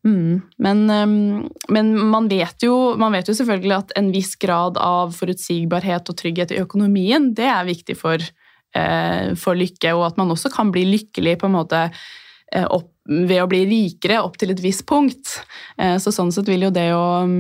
Mm. 0.07 0.41
Men, 0.57 0.91
um, 0.91 1.49
men 1.69 2.09
man, 2.09 2.29
vet 2.29 2.63
jo, 2.63 2.95
man, 3.01 3.15
vet 3.17 3.27
jo, 3.29 3.35
selvfølgelig 3.35 3.75
at 3.75 3.95
en 3.99 4.13
viss 4.15 4.37
grad 4.39 4.79
av 4.79 5.15
forutsigbarhet 5.17 6.13
og 6.13 6.19
trygghet 6.21 6.55
i 6.55 6.61
økonomien 6.63 7.33
det 7.35 7.49
er 7.51 7.67
viktig 7.67 7.97
for, 7.99 8.23
uh, 8.23 9.35
for 9.41 9.59
lykke, 9.59 9.97
og 9.97 10.07
at 10.13 10.21
man 10.21 10.31
også 10.35 10.53
kan 10.55 10.71
bli 10.75 10.87
lykkelig 10.93 11.37
på 11.41 11.51
en 11.51 11.57
måte 11.57 11.83
uh, 11.91 12.69
opp, 12.69 12.93
ved 13.07 13.43
å 13.43 13.51
bli 13.51 13.65
rikere 13.71 14.23
opp 14.23 14.39
til 14.39 14.55
et 14.55 14.63
visst 14.63 14.87
punkt. 14.87 15.41
Uh, 15.81 15.97
så 16.03 16.15
sånn 16.15 16.31
sett 16.35 16.51
vil 16.51 16.69
jo 16.69 16.75
det 16.75 16.93
å 16.95 17.27
um, 17.27 17.39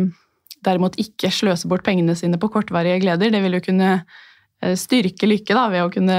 derimot 0.66 0.98
ikke 0.98 1.30
sløse 1.30 1.70
bort 1.70 1.86
pengene 1.86 2.16
sine 2.18 2.40
på 2.42 2.50
kortvarige 2.50 2.98
gleder, 3.04 3.30
det 3.30 3.44
vil 3.44 3.60
jo 3.60 3.66
kunne 3.68 3.98
styrke 4.80 5.28
lykke 5.28 5.52
da, 5.54 5.66
ved 5.68 5.82
å 5.84 5.90
kunne 5.92 6.18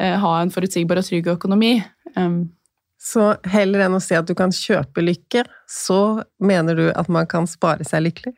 ha 0.00 0.30
en 0.40 0.50
forutsigbar 0.50 0.98
og 0.98 1.04
trygg 1.06 1.26
økonomi. 1.34 1.74
Um, 2.16 2.55
så 3.00 3.34
heller 3.52 3.86
enn 3.86 3.98
å 3.98 4.02
si 4.02 4.16
at 4.16 4.26
du 4.28 4.34
kan 4.38 4.54
kjøpe 4.54 5.04
lykke, 5.04 5.44
så 5.70 6.22
mener 6.42 6.78
du 6.78 6.86
at 6.90 7.10
man 7.12 7.28
kan 7.30 7.48
spare 7.50 7.86
seg 7.86 8.08
lykkelig? 8.08 8.34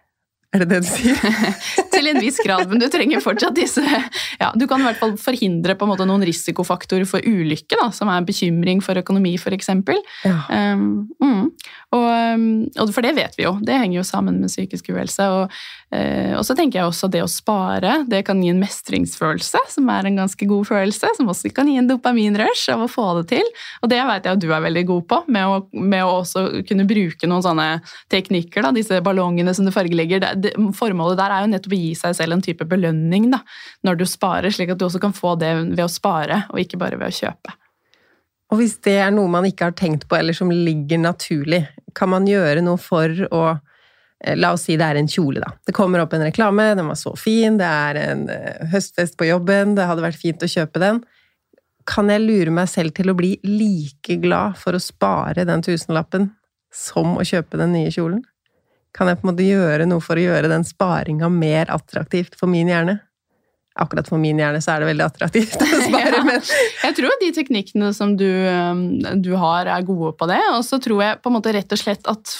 Er 0.57 0.63
det 0.65 0.69
det 0.71 0.79
du 0.81 0.89
sier? 0.89 1.19
til 1.93 2.09
en 2.09 2.21
viss 2.23 2.39
grad, 2.41 2.71
men 2.71 2.81
du 2.81 2.87
trenger 2.89 3.21
fortsatt 3.21 3.57
disse 3.57 3.83
ja, 3.85 4.49
Du 4.57 4.65
kan 4.71 4.81
i 4.81 4.87
hvert 4.87 5.01
fall 5.01 5.13
forhindre 5.21 5.77
på 5.77 5.85
en 5.85 5.93
måte 5.93 6.07
noen 6.09 6.25
risikofaktorer 6.25 7.05
for 7.09 7.25
ulykke, 7.25 7.77
da, 7.77 7.91
som 7.95 8.09
er 8.13 8.25
bekymring 8.27 8.81
for 8.85 8.99
økonomi, 9.01 9.35
f.eks. 9.37 9.69
Ja. 10.25 10.39
Um, 10.49 11.11
mm. 11.21 11.45
og, 11.97 12.07
um, 12.09 12.49
og 12.81 12.95
for 12.97 13.05
det 13.05 13.13
vet 13.19 13.37
vi 13.37 13.45
jo, 13.45 13.59
det 13.61 13.77
henger 13.77 14.01
jo 14.01 14.07
sammen 14.09 14.41
med 14.41 14.53
psykisk 14.53 14.89
uhelse. 14.95 15.29
Og, 15.29 15.61
og 15.89 16.45
så 16.45 16.53
tenker 16.53 16.79
jeg 16.79 16.91
også 16.91 17.09
det 17.09 17.23
å 17.25 17.31
spare, 17.31 18.03
det 18.11 18.21
kan 18.27 18.41
gi 18.43 18.51
en 18.53 18.61
mestringsfølelse, 18.61 19.63
som 19.73 19.89
er 19.89 20.09
en 20.09 20.19
ganske 20.21 20.49
god 20.51 20.69
følelse, 20.69 21.11
som 21.17 21.31
også 21.33 21.49
kan 21.57 21.71
gi 21.71 21.79
en 21.81 21.89
dopaminrush 21.89 22.69
av 22.75 22.85
å 22.85 22.91
få 22.93 23.07
det 23.19 23.25
til. 23.33 23.49
Og 23.81 23.89
det 23.91 24.01
vet 24.11 24.29
jeg 24.29 24.37
at 24.37 24.43
du 24.43 24.51
er 24.53 24.65
veldig 24.67 24.85
god 24.91 25.07
på, 25.09 25.21
med 25.33 25.49
å, 25.49 25.61
med 25.73 26.05
å 26.05 26.19
også 26.21 26.45
kunne 26.69 26.87
bruke 26.89 27.31
noen 27.31 27.47
sånne 27.47 27.69
teknikker, 28.13 28.67
da, 28.67 28.73
disse 28.77 29.01
ballongene 29.05 29.55
som 29.57 29.65
du 29.65 29.73
fargelegger. 29.75 30.21
Det, 30.25 30.35
det, 30.45 30.53
formålet 30.77 31.19
der 31.21 31.35
er 31.35 31.47
jo 31.47 31.53
nettopp 31.55 31.77
å 31.79 31.81
gi 31.81 31.95
seg 32.03 32.19
selv 32.21 32.37
en 32.37 32.45
type 32.45 32.69
belønning 32.69 33.31
da, 33.33 33.41
når 33.89 34.03
du 34.03 34.05
sparer, 34.09 34.53
slik 34.53 34.75
at 34.75 34.83
du 34.83 34.87
også 34.89 35.01
kan 35.03 35.17
få 35.17 35.39
det 35.41 35.55
ved 35.71 35.87
å 35.87 35.91
spare, 35.91 36.45
og 36.53 36.61
ikke 36.61 36.81
bare 36.81 37.01
ved 37.01 37.09
å 37.09 37.19
kjøpe. 37.23 37.57
Og 38.49 38.61
hvis 38.63 38.79
det 38.85 38.97
er 39.03 39.11
noe 39.13 39.29
man 39.29 39.45
ikke 39.49 39.69
har 39.69 39.77
tenkt 39.77 40.07
på, 40.09 40.17
eller 40.17 40.37
som 40.37 40.53
ligger 40.53 41.01
naturlig, 41.01 41.67
kan 41.97 42.13
man 42.13 42.29
gjøre 42.29 42.63
noe 42.65 42.81
for 42.81 43.13
å 43.33 43.43
eh, 43.51 43.65
La 44.27 44.51
oss 44.57 44.65
si 44.67 44.75
det 44.75 44.87
er 44.87 44.99
en 44.99 45.09
kjole, 45.11 45.39
da. 45.45 45.53
Det 45.67 45.75
kommer 45.77 46.03
opp 46.03 46.17
en 46.17 46.25
reklame, 46.27 46.73
den 46.75 46.89
var 46.91 46.99
så 46.99 47.13
fin, 47.19 47.59
det 47.61 47.67
er 47.69 48.01
en 48.03 48.25
eh, 48.35 48.65
høstfest 48.73 49.15
på 49.19 49.29
jobben, 49.29 49.77
det 49.79 49.87
hadde 49.87 50.03
vært 50.03 50.19
fint 50.19 50.43
å 50.43 50.51
kjøpe 50.51 50.83
den. 50.83 51.05
Kan 51.89 52.11
jeg 52.11 52.25
lure 52.25 52.53
meg 52.53 52.67
selv 52.69 52.97
til 52.97 53.13
å 53.13 53.17
bli 53.17 53.37
like 53.47 54.19
glad 54.21 54.59
for 54.59 54.75
å 54.75 54.83
spare 54.83 55.47
den 55.49 55.63
tusenlappen 55.65 56.33
som 56.75 57.15
å 57.15 57.25
kjøpe 57.25 57.61
den 57.61 57.73
nye 57.77 57.93
kjolen? 57.95 58.25
Kan 58.97 59.07
jeg 59.07 59.21
på 59.21 59.29
en 59.29 59.31
måte 59.31 59.47
gjøre 59.47 59.87
noe 59.87 60.03
for 60.03 60.19
å 60.19 60.25
gjøre 60.25 60.51
den 60.51 60.67
sparinga 60.67 61.31
mer 61.31 61.71
attraktivt 61.71 62.35
for 62.41 62.51
min 62.51 62.69
hjerne? 62.73 62.99
Akkurat 63.79 64.09
for 64.11 64.19
min 64.19 64.41
hjerne 64.43 64.59
så 64.65 64.75
er 64.75 64.83
det 64.83 64.91
veldig 64.91 65.07
attraktivt 65.07 65.63
å 65.63 65.69
spare. 65.87 65.98
Men 66.29 66.45
Jeg 66.85 66.97
tror 66.99 67.19
de 67.23 67.31
teknikkene 67.35 67.91
som 67.97 68.15
du, 68.19 68.29
um, 68.29 68.83
du 69.23 69.33
har, 69.41 69.71
er 69.73 69.87
gode 69.89 70.15
på 70.19 70.29
det. 70.31 70.41
Og 70.55 70.65
så 70.67 70.81
tror 70.83 71.05
jeg 71.05 71.21
på 71.25 71.33
en 71.33 71.39
måte 71.39 71.55
rett 71.57 71.75
og 71.75 71.81
slett 71.81 72.11
at 72.11 72.35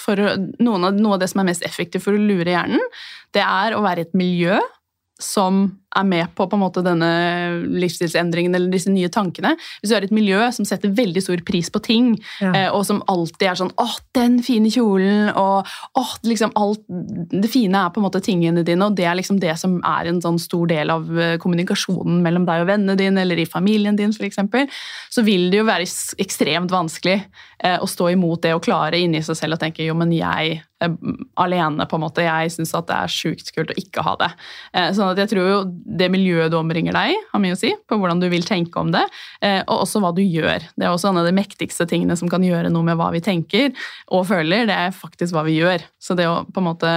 noen 0.61 0.89
av, 0.89 0.97
noe 0.97 1.17
av 1.17 1.23
det 1.23 1.31
som 1.31 1.43
er 1.43 1.49
mest 1.51 1.65
effektivt 1.67 2.05
for 2.05 2.17
å 2.17 2.21
lure 2.21 2.53
hjernen, 2.53 2.83
det 3.35 3.45
er 3.45 3.75
å 3.75 3.83
være 3.85 4.05
i 4.05 4.07
et 4.07 4.17
miljø 4.17 4.59
som 5.19 5.65
er 5.97 6.03
med 6.05 6.27
på, 6.35 6.45
på 6.49 6.55
en 6.57 6.61
måte 6.61 6.83
denne 6.85 7.09
livsstilsendringen 7.81 8.55
eller 8.55 8.71
disse 8.71 8.91
nye 8.93 9.09
tankene. 9.09 9.55
Hvis 9.81 9.89
du 9.91 9.95
er 9.97 10.05
i 10.05 10.09
et 10.09 10.15
miljø 10.15 10.41
som 10.53 10.67
setter 10.67 10.93
veldig 10.95 11.23
stor 11.23 11.41
pris 11.47 11.69
på 11.73 11.81
ting, 11.85 12.11
Ja. 12.41 12.51
eh, 12.53 12.69
og 12.73 12.85
som 12.85 13.01
alltid 13.07 13.47
er 13.49 13.55
sånn 13.55 13.73
'Å, 13.73 13.99
den 14.13 14.41
fine 14.43 14.69
kjolen', 14.69 15.35
og 15.35 15.65
åh, 15.95 16.13
liksom 16.23 16.51
alt 16.55 16.79
Det 16.89 17.49
fine 17.49 17.75
er 17.75 17.89
på 17.89 17.97
en 17.97 18.03
måte 18.09 18.21
tingene 18.21 18.63
dine, 18.63 18.85
og 18.85 18.95
det 18.95 19.05
er 19.05 19.15
liksom 19.15 19.39
det 19.39 19.57
som 19.59 19.81
er 19.83 20.07
en 20.07 20.21
sånn 20.21 20.39
stor 20.39 20.67
del 20.67 20.89
av 20.89 21.19
eh, 21.19 21.37
kommunikasjonen 21.37 22.21
mellom 22.21 22.45
deg 22.45 22.61
og 22.61 22.67
vennene 22.67 22.97
dine, 22.97 23.21
eller 23.21 23.37
i 23.37 23.45
familien 23.45 23.95
din, 23.95 24.09
f.eks., 24.11 24.37
så 25.09 25.23
vil 25.23 25.49
det 25.51 25.57
jo 25.59 25.65
være 25.65 25.87
ekstremt 26.17 26.69
vanskelig 26.71 27.23
eh, 27.63 27.77
å 27.79 27.87
stå 27.87 28.11
imot 28.13 28.41
det 28.41 28.53
og 28.55 28.63
klare 28.63 28.97
inni 28.99 29.21
seg 29.21 29.35
selv 29.35 29.53
og 29.53 29.59
tenke 29.59 29.83
'jo, 29.83 29.93
men 29.95 30.11
jeg 30.11 30.61
alene', 31.37 31.85
på 31.89 31.95
en 31.95 32.01
måte. 32.01 32.23
Jeg 32.23 32.51
syns 32.51 32.73
at 32.73 32.87
det 32.87 32.95
er 32.95 33.07
sjukt 33.11 33.51
kult 33.55 33.71
å 33.71 33.77
ikke 33.77 34.01
ha 34.01 34.15
det. 34.15 34.29
Sånn 34.95 35.11
at 35.11 35.17
jeg 35.17 35.29
tror 35.29 35.49
jo 35.49 35.59
det 35.85 36.09
miljøet 36.11 36.51
du 36.51 36.57
omringer 36.59 36.93
deg 36.95 37.13
i, 37.13 37.17
har 37.31 37.41
mye 37.43 37.55
å 37.55 37.59
si 37.59 37.71
på 37.87 37.97
hvordan 37.99 38.19
du 38.21 38.27
vil 38.31 38.43
tenke 38.47 38.79
om 38.81 38.91
det, 38.91 39.03
eh, 39.41 39.61
og 39.67 39.85
også 39.85 40.01
hva 40.03 40.11
du 40.15 40.21
gjør. 40.21 40.65
Det 40.75 40.85
er 40.85 40.91
også 40.91 41.09
en 41.11 41.19
av 41.21 41.25
de 41.29 41.33
mektigste 41.37 41.87
tingene 41.89 42.17
som 42.19 42.29
kan 42.31 42.43
gjøre 42.43 42.69
noe 42.73 42.83
med 42.83 42.97
hva 42.99 43.11
vi 43.15 43.21
tenker 43.21 43.71
og 44.11 44.27
føler, 44.27 44.65
det 44.69 44.75
er 44.75 44.91
faktisk 44.95 45.33
hva 45.35 45.43
vi 45.47 45.59
gjør. 45.59 45.83
Så 45.99 46.15
det 46.19 46.27
å 46.29 46.43
på 46.49 46.59
en 46.61 46.69
måte 46.71 46.93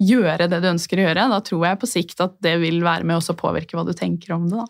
gjøre 0.00 0.48
det 0.50 0.60
du 0.62 0.68
ønsker 0.72 1.00
å 1.00 1.06
gjøre, 1.08 1.28
da 1.32 1.40
tror 1.44 1.66
jeg 1.68 1.80
på 1.82 1.88
sikt 1.90 2.20
at 2.24 2.36
det 2.44 2.56
vil 2.62 2.82
være 2.84 3.06
med 3.06 3.18
også 3.20 3.36
påvirke 3.38 3.76
hva 3.78 3.86
du 3.86 3.92
tenker 3.96 4.34
om 4.36 4.48
det. 4.50 4.60
da. 4.60 4.66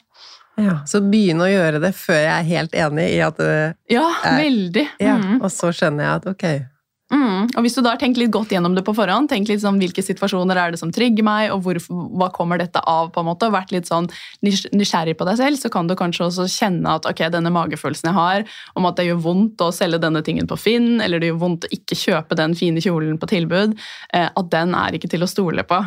ja, 0.61 0.75
så 0.87 1.01
begynne 1.01 1.47
å 1.47 1.51
gjøre 1.51 1.81
det 1.81 1.95
før 1.97 2.19
jeg 2.21 2.35
er 2.35 2.49
helt 2.51 2.75
enig 2.77 3.07
i 3.15 3.21
at 3.25 3.37
det, 3.41 3.75
Ja, 3.91 4.07
Eh, 4.25 4.37
veldig. 4.45 4.89
ja, 5.01 5.17
Mm. 5.17 5.41
Og 5.43 5.51
så 5.51 5.71
skjønner 5.73 6.05
jeg 6.05 6.15
at 6.21 6.27
ok, 6.27 6.47
Mm. 7.11 7.49
Og 7.59 7.65
hvis 7.65 7.75
du 7.75 7.81
da 7.83 7.93
har 7.95 7.99
tenkt 7.99 8.21
litt 8.21 8.31
godt 8.31 8.53
gjennom 8.55 8.77
det 8.77 8.85
på 8.87 8.95
forhånd, 8.95 9.27
tenk 9.33 9.49
litt 9.51 9.63
sånn 9.65 9.81
hvilke 9.83 10.03
situasjoner 10.05 10.59
er 10.63 10.75
det 10.75 10.79
som 10.79 10.93
trigger 10.95 11.27
meg, 11.27 11.49
og 11.51 11.65
hvor, 11.65 11.81
hva 11.91 12.29
kommer 12.35 12.61
dette 12.63 12.83
av, 12.87 13.11
på 13.11 13.23
en 13.23 13.27
måte, 13.27 13.49
og 13.49 13.57
vært 13.57 13.75
litt 13.75 13.91
sånn 13.91 14.07
nysgjerrig 14.47 15.17
på 15.19 15.27
deg 15.27 15.41
selv, 15.41 15.59
så 15.59 15.73
kan 15.75 15.91
du 15.91 15.97
kanskje 15.99 16.29
også 16.29 16.47
kjenne 16.53 16.95
at 17.01 17.09
ok, 17.11 17.25
denne 17.35 17.51
magefølelsen 17.55 18.13
jeg 18.13 18.19
har 18.19 18.47
om 18.79 18.87
at 18.87 19.01
det 19.01 19.09
gjør 19.09 19.23
vondt 19.27 19.67
å 19.67 19.73
selge 19.75 19.99
denne 20.03 20.23
tingen 20.27 20.47
på 20.51 20.59
Finn, 20.61 21.01
eller 21.03 21.19
det 21.19 21.33
gjør 21.33 21.43
vondt 21.43 21.67
å 21.67 21.75
ikke 21.75 21.99
kjøpe 21.99 22.39
den 22.39 22.55
fine 22.59 22.83
kjolen 22.85 23.19
på 23.19 23.31
tilbud, 23.35 23.75
eh, 24.15 24.31
at 24.31 24.51
den 24.55 24.79
er 24.79 24.95
ikke 24.95 25.11
til 25.11 25.27
å 25.27 25.31
stole 25.31 25.67
på. 25.67 25.83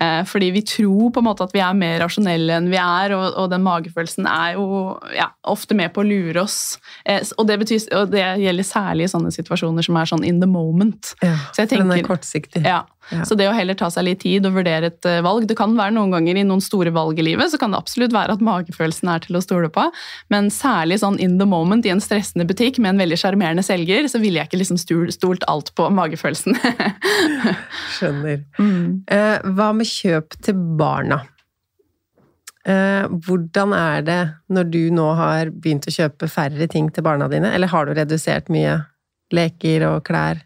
Eh, 0.00 0.24
Fordi 0.24 0.50
vi 0.54 0.62
tror 0.62 1.10
på 1.14 1.22
en 1.22 1.26
måte 1.26 1.46
at 1.46 1.54
vi 1.54 1.62
er 1.64 1.74
mer 1.74 1.98
rasjonelle 2.04 2.58
enn 2.60 2.70
vi 2.70 2.78
er, 2.78 3.14
og, 3.16 3.32
og 3.34 3.48
den 3.50 3.64
magefølelsen 3.66 4.28
er 4.30 4.54
jo 4.58 4.98
ja, 5.16 5.30
ofte 5.50 5.74
med 5.78 5.92
på 5.94 6.04
å 6.04 6.06
lure 6.06 6.44
oss. 6.44 6.78
Eh, 7.04 7.22
Og 7.36 7.48
det, 7.48 7.58
betyr, 7.64 7.88
og 7.98 8.12
det 8.12 8.22
gjelder 8.44 8.66
særlig 8.66 9.08
i 9.08 9.12
sånne 9.14 9.32
situasjoner 9.34 9.82
som 9.86 9.98
er 9.98 10.12
sånn 10.12 10.24
in 10.26 10.40
the 10.40 10.46
moment. 10.50 11.14
ja, 11.22 11.34
Så 11.52 11.64
jeg 11.64 11.72
tenker, 11.74 11.88
den 11.88 11.98
er 11.98 12.06
kortsiktig. 12.06 12.62
Ja. 12.66 12.84
Ja. 13.12 13.24
Så 13.24 13.36
det 13.38 13.46
å 13.48 13.54
heller 13.56 13.76
ta 13.78 13.88
seg 13.92 14.04
litt 14.04 14.20
tid 14.24 14.46
og 14.48 14.58
vurdere 14.58 14.90
et 14.90 15.06
eh, 15.08 15.22
valg 15.24 15.46
Det 15.48 15.56
kan 15.56 15.72
være 15.78 15.94
noen 15.96 16.12
ganger 16.12 16.36
i 16.36 16.44
noen 16.44 16.60
store 16.64 16.92
valg 16.94 17.18
i 17.20 17.24
livet, 17.24 17.48
så 17.52 17.60
kan 17.60 17.72
det 17.72 17.80
absolutt 17.80 18.12
være 18.12 18.36
at 18.36 18.44
magefølelsen 18.44 19.08
er 19.12 19.24
til 19.24 19.38
å 19.38 19.42
stole 19.44 19.70
på, 19.72 19.86
men 20.32 20.50
særlig 20.52 21.00
sånn 21.02 21.18
in 21.22 21.38
the 21.40 21.48
moment 21.48 21.86
i 21.88 21.92
en 21.94 22.02
stressende 22.04 22.46
butikk 22.48 22.80
med 22.82 22.94
en 22.94 23.02
veldig 23.04 23.18
sjarmerende 23.20 23.64
selger, 23.66 24.08
så 24.10 24.20
ville 24.22 24.40
jeg 24.40 24.50
ikke 24.50 24.60
liksom 24.60 24.80
stolt 25.14 25.46
alt 25.48 25.72
på 25.78 25.88
magefølelsen. 25.94 26.58
Skjønner. 27.96 28.44
mm. 28.58 28.84
Eh, 29.08 29.50
hva 29.56 29.72
med 29.76 29.88
kjøp 29.88 30.38
til 30.44 30.60
barna? 30.78 31.22
Eh, 32.68 33.06
hvordan 33.24 33.72
er 33.72 34.02
det 34.04 34.20
når 34.52 34.68
du 34.72 34.82
nå 34.92 35.06
har 35.16 35.52
begynt 35.54 35.88
å 35.88 35.94
kjøpe 35.94 36.28
færre 36.28 36.68
ting 36.68 36.90
til 36.92 37.06
barna 37.06 37.30
dine, 37.32 37.52
eller 37.54 37.70
har 37.72 37.88
du 37.88 37.94
redusert 37.96 38.50
mye 38.52 38.80
leker 39.32 39.86
og 39.88 40.02
klær? 40.08 40.42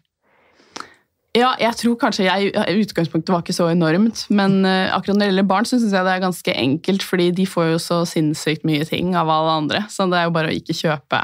Ja, 1.33 1.55
jeg 1.57 1.73
tror 1.79 1.95
kanskje 1.97 2.27
jeg 2.27 2.81
utgangspunktet 2.83 3.31
var 3.33 3.41
ikke 3.41 3.55
så 3.57 3.65
enormt, 3.71 4.27
men 4.29 4.59
eh, 4.69 4.91
akkurat 4.93 5.17
når 5.17 5.23
det 5.23 5.29
gjelder 5.31 5.47
barn, 5.49 5.65
så 5.65 5.79
syns 5.81 5.95
jeg 5.95 6.05
det 6.05 6.11
er 6.13 6.21
ganske 6.21 6.53
enkelt, 6.53 7.05
fordi 7.09 7.31
de 7.39 7.47
får 7.49 7.71
jo 7.71 7.79
så 7.81 7.97
sinnssykt 8.05 8.67
mye 8.69 8.85
ting 8.85 9.15
av 9.17 9.31
alle 9.33 9.55
andre, 9.63 9.81
så 9.89 10.05
det 10.11 10.19
er 10.19 10.27
jo 10.27 10.35
bare 10.35 10.51
å 10.51 10.57
ikke 10.59 10.77
kjøpe 10.77 11.23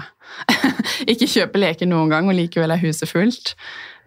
ikke 1.13 1.29
kjøpe 1.29 1.61
leker 1.61 1.89
noen 1.89 2.09
gang, 2.09 2.29
og 2.29 2.37
likevel 2.37 2.73
er 2.73 2.81
huset 2.81 3.09
fullt. 3.09 3.53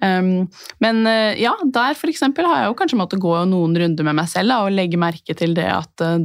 Um, 0.03 0.49
men 0.83 1.07
eh, 1.07 1.39
ja, 1.39 1.53
der 1.63 1.95
eksempel 1.95 2.47
har 2.49 2.59
jeg 2.59 2.71
jo 2.73 2.77
kanskje 2.81 2.97
måttet 2.99 3.21
gå 3.23 3.37
noen 3.47 3.77
runder 3.79 4.07
med 4.09 4.17
meg 4.19 4.31
selv 4.33 4.51
da, 4.51 4.57
og 4.65 4.75
legge 4.75 4.99
merke 4.99 5.37
til 5.39 5.55
det 5.55 5.69
at, 5.71 6.03
eh, 6.03 6.25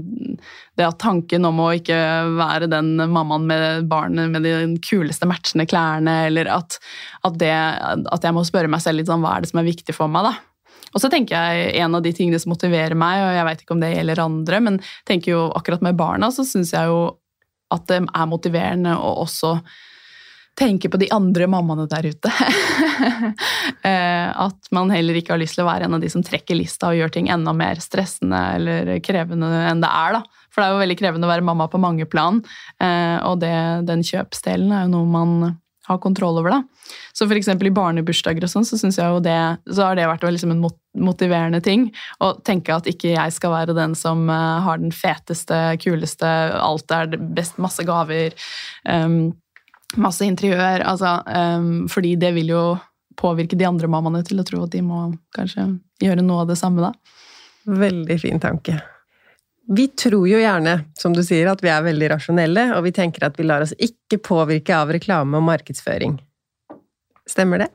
det 0.79 0.87
at 0.87 0.97
tanken 1.03 1.45
om 1.45 1.61
å 1.61 1.69
ikke 1.77 1.97
være 2.39 2.71
den 2.71 2.95
mammaen 2.97 3.45
med 3.45 3.85
barnet 3.91 4.33
med 4.33 4.47
de 4.47 4.55
kuleste 4.81 5.29
matchende 5.29 5.67
klærne, 5.69 6.23
eller 6.31 6.49
at, 6.55 6.79
at, 7.21 7.37
det, 7.37 7.53
at 7.53 8.25
jeg 8.25 8.33
må 8.33 8.45
spørre 8.49 8.71
meg 8.71 8.81
selv 8.81 8.97
litt 8.97 9.11
sånn, 9.11 9.21
hva 9.21 9.35
er 9.37 9.45
det 9.45 9.51
som 9.51 9.61
er 9.61 9.69
viktig 9.69 9.93
for 9.93 10.09
meg, 10.09 10.31
da. 10.31 10.33
Og 10.95 11.03
så 11.03 11.09
tenker 11.11 11.35
jeg 11.35 11.73
En 11.83 11.97
av 11.97 12.01
de 12.01 12.13
tingene 12.15 12.39
som 12.41 12.53
motiverer 12.53 12.95
meg, 12.97 13.19
og 13.21 13.35
jeg 13.35 13.45
vet 13.45 13.61
ikke 13.61 13.75
om 13.75 13.83
det 13.83 13.91
gjelder 13.93 14.23
andre, 14.23 14.61
men 14.63 14.79
tenker 15.05 15.35
jo 15.35 15.43
akkurat 15.53 15.83
med 15.85 15.99
barna, 15.99 16.31
så 16.33 16.47
syns 16.47 16.73
jeg 16.73 16.89
jo 16.89 17.11
at 17.75 17.85
det 17.91 17.99
er 18.07 18.31
motiverende 18.31 18.95
å 18.95 19.19
også 19.25 19.57
tenke 20.57 20.89
på 20.89 20.99
de 20.99 21.09
andre 21.13 21.47
mammaene 21.51 21.87
der 21.91 22.11
ute. 22.13 22.33
Eh, 23.87 24.29
at 24.41 24.67
man 24.73 24.89
heller 24.91 25.15
ikke 25.15 25.31
har 25.31 25.39
lyst 25.39 25.55
til 25.55 25.63
å 25.63 25.67
være 25.67 25.85
en 25.85 25.95
av 25.95 26.01
de 26.01 26.09
som 26.11 26.23
trekker 26.25 26.57
lista 26.57 26.89
og 26.89 26.97
gjør 26.97 27.11
ting 27.13 27.29
enda 27.31 27.53
mer 27.55 27.79
stressende 27.79 28.39
eller 28.57 28.89
krevende 29.05 29.47
enn 29.69 29.83
det 29.83 29.91
er. 29.91 30.17
da. 30.17 30.41
For 30.51 30.59
det 30.59 30.65
er 30.65 30.73
jo 30.73 30.81
veldig 30.81 30.97
krevende 30.99 31.29
å 31.29 31.31
være 31.31 31.45
mamma 31.45 31.67
på 31.71 31.79
mange 31.79 32.07
plan, 32.09 32.41
eh, 32.83 33.15
og 33.21 33.37
det, 33.43 33.53
den 33.87 34.03
kjøpsdelen 34.03 34.73
er 34.73 34.87
jo 34.87 34.91
noe 34.95 35.11
man 35.13 35.33
har 35.87 36.01
kontroll 36.03 36.41
over. 36.41 36.49
da. 36.49 36.63
Så 37.13 37.27
eksempel 37.31 37.69
i 37.69 37.75
barnebursdager 37.75 38.43
og 38.43 38.51
sånn, 38.51 38.67
så 38.67 38.79
synes 38.79 38.97
jeg 38.99 39.07
jo 39.13 39.21
det, 39.23 39.39
så 39.71 39.87
har 39.87 39.97
det 39.97 40.07
vært 40.09 40.25
liksom 40.27 40.53
en 40.55 40.65
motiverende 41.07 41.61
ting. 41.63 41.87
Å 42.19 42.33
tenke 42.47 42.75
at 42.75 42.89
ikke 42.89 43.13
jeg 43.13 43.35
skal 43.35 43.53
være 43.53 43.77
den 43.77 43.95
som 43.95 44.27
eh, 44.29 44.59
har 44.65 44.81
den 44.81 44.93
feteste, 44.95 45.61
kuleste, 45.83 46.33
alt 46.59 46.91
er 46.91 47.13
best, 47.15 47.61
masse 47.61 47.85
gaver, 47.87 48.35
um, 48.89 49.29
masse 49.95 50.25
interiør. 50.25 50.83
Altså, 50.83 51.17
um, 51.27 51.87
fordi 51.91 52.15
det 52.19 52.33
vil 52.35 52.51
jo 52.51 52.65
påvirke 53.17 53.57
de 53.57 53.65
andre 53.65 53.89
mammaene 53.89 54.23
til 54.27 54.41
å 54.41 54.45
tro 54.45 54.65
at 54.65 54.75
de 54.75 54.83
må 54.85 55.07
kanskje 55.35 55.69
gjøre 56.03 56.25
noe 56.25 56.43
av 56.43 56.51
det 56.51 56.59
samme, 56.59 56.89
da. 56.89 56.93
Veldig 57.67 58.19
fin 58.21 58.39
tanke. 58.39 58.77
Vi 59.67 59.89
tror 59.99 60.27
jo 60.29 60.39
gjerne, 60.39 60.77
som 60.95 61.15
du 61.15 61.23
sier, 61.25 61.49
at 61.51 61.63
vi 61.63 61.71
er 61.73 61.83
veldig 61.83 62.11
rasjonelle, 62.13 62.69
og 62.77 62.85
vi 62.85 62.93
tenker 62.95 63.25
at 63.27 63.35
vi 63.39 63.47
lar 63.47 63.65
oss 63.65 63.73
ikke 63.75 64.21
påvirke 64.23 64.75
av 64.75 64.93
reklame 64.95 65.39
og 65.39 65.43
markedsføring. 65.49 66.15
Stemmer 67.27 67.65
det? 67.65 67.71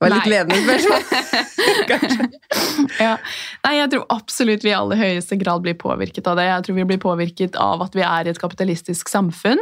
Det 0.00 0.06
var 0.06 0.14
litt 0.14 0.30
ledende 0.32 0.62
spørsmål. 0.64 1.02
Kanskje. 1.90 2.28
Ja. 2.96 3.18
Nei, 3.66 3.74
jeg 3.76 3.90
tror 3.92 4.06
absolutt 4.14 4.64
vi 4.64 4.72
i 4.72 4.78
aller 4.78 4.96
høyeste 4.96 5.36
grad 5.42 5.60
blir 5.66 5.76
påvirket 5.76 6.30
av 6.30 6.40
det. 6.40 6.46
Jeg 6.48 6.64
tror 6.64 6.78
vi 6.78 6.86
blir 6.88 7.02
påvirket 7.02 7.58
av 7.60 7.84
at 7.84 7.98
vi 7.98 8.06
er 8.06 8.24
i 8.24 8.32
et 8.32 8.40
kapitalistisk 8.40 9.12
samfunn. 9.12 9.60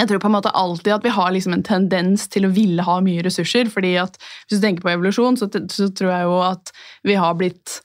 Jeg 0.00 0.08
tror 0.08 0.22
på 0.22 0.30
en 0.30 0.36
måte 0.38 0.52
alltid 0.56 0.94
at 0.96 1.04
vi 1.04 1.12
har 1.12 1.30
liksom 1.34 1.54
en 1.58 1.66
tendens 1.66 2.26
til 2.32 2.48
å 2.48 2.52
ville 2.56 2.84
ha 2.86 2.98
mye 3.04 3.24
ressurser. 3.26 3.68
fordi 3.68 3.94
at 4.00 4.16
Hvis 4.48 4.58
du 4.58 4.64
tenker 4.64 4.86
på 4.86 4.94
evolusjon, 4.94 5.36
så, 5.36 5.50
så 5.50 5.90
tror 5.92 6.12
jeg 6.14 6.28
jo 6.28 6.38
at 6.46 6.72
vi 7.06 7.18
har 7.20 7.36
blitt 7.38 7.80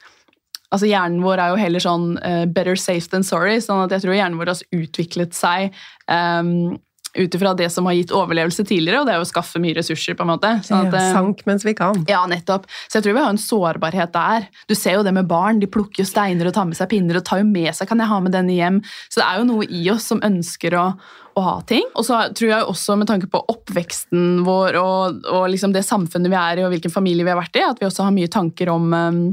Altså 0.73 0.87
Hjernen 0.89 1.21
vår 1.23 1.39
er 1.39 1.51
jo 1.53 1.59
heller 1.61 1.79
sånn 1.83 2.07
uh, 2.19 2.45
better 2.51 2.75
safe 2.75 3.07
than 3.11 3.23
sorry, 3.23 3.59
sånn 3.63 3.85
at 3.85 3.93
jeg 3.95 4.03
tror 4.03 4.17
hjernen 4.17 4.39
vår 4.39 4.49
har 4.49 4.63
utviklet 4.75 5.37
seg 5.37 5.75
um, 6.09 6.73
ut 7.15 7.35
ifra 7.37 7.53
det 7.55 7.69
som 7.71 7.85
har 7.87 7.95
gitt 7.95 8.11
overlevelse 8.11 8.65
tidligere, 8.67 8.99
og 8.99 9.07
det 9.07 9.13
er 9.13 9.21
jo 9.21 9.27
å 9.27 9.29
skaffe 9.29 9.61
mye 9.63 9.77
ressurser. 9.77 10.17
på 10.17 10.25
en 10.25 10.33
måte. 10.33 10.49
Sånn 10.67 10.89
at, 10.89 10.93
Ja, 10.93 10.99
eh, 10.99 11.13
sank 11.13 11.45
mens 11.47 11.63
vi 11.63 11.73
kan. 11.77 12.03
ja, 12.09 12.25
nettopp. 12.27 12.65
Så 12.89 12.97
jeg 12.97 13.05
tror 13.05 13.13
vi 13.15 13.23
har 13.23 13.29
en 13.29 13.39
sårbarhet 13.39 14.11
der. 14.11 14.49
Du 14.67 14.75
ser 14.75 14.97
jo 14.97 15.03
det 15.03 15.13
med 15.13 15.27
barn. 15.27 15.61
De 15.61 15.67
plukker 15.67 16.03
jo 16.03 16.09
steiner 16.09 16.47
og 16.47 16.53
tar 16.57 16.65
med 16.65 16.75
seg 16.75 16.89
pinner 16.89 17.21
og 17.21 17.23
tar 17.23 17.39
jo 17.39 17.45
med 17.45 17.71
seg 17.73 17.87
Kan 17.87 17.99
jeg 17.99 18.07
ha 18.11 18.19
med 18.19 18.35
denne 18.35 18.51
hjem? 18.51 18.81
Så 19.07 19.21
det 19.21 19.27
er 19.29 19.39
jo 19.39 19.47
noe 19.47 19.63
i 19.69 19.89
oss 19.93 20.03
som 20.11 20.19
ønsker 20.19 20.75
å, 20.75 20.97
å 21.35 21.43
ha 21.43 21.55
ting. 21.67 21.85
Og 21.95 22.05
så 22.07 22.21
tror 22.35 22.51
jeg 22.51 22.67
også 22.71 22.97
med 22.99 23.09
tanke 23.09 23.29
på 23.31 23.41
oppveksten 23.51 24.43
vår 24.47 24.79
og, 24.79 25.25
og 25.31 25.47
liksom 25.51 25.73
det 25.75 25.85
samfunnet 25.87 26.31
vi 26.31 26.39
er 26.39 26.61
i, 26.61 26.67
og 26.67 26.71
hvilken 26.73 26.93
familie 26.93 27.27
vi 27.27 27.33
har 27.33 27.41
vært 27.41 27.59
i, 27.59 27.65
at 27.67 27.81
vi 27.81 27.89
også 27.89 28.07
har 28.07 28.15
mye 28.15 28.31
tanker 28.31 28.71
om 28.71 28.93
um, 28.93 29.25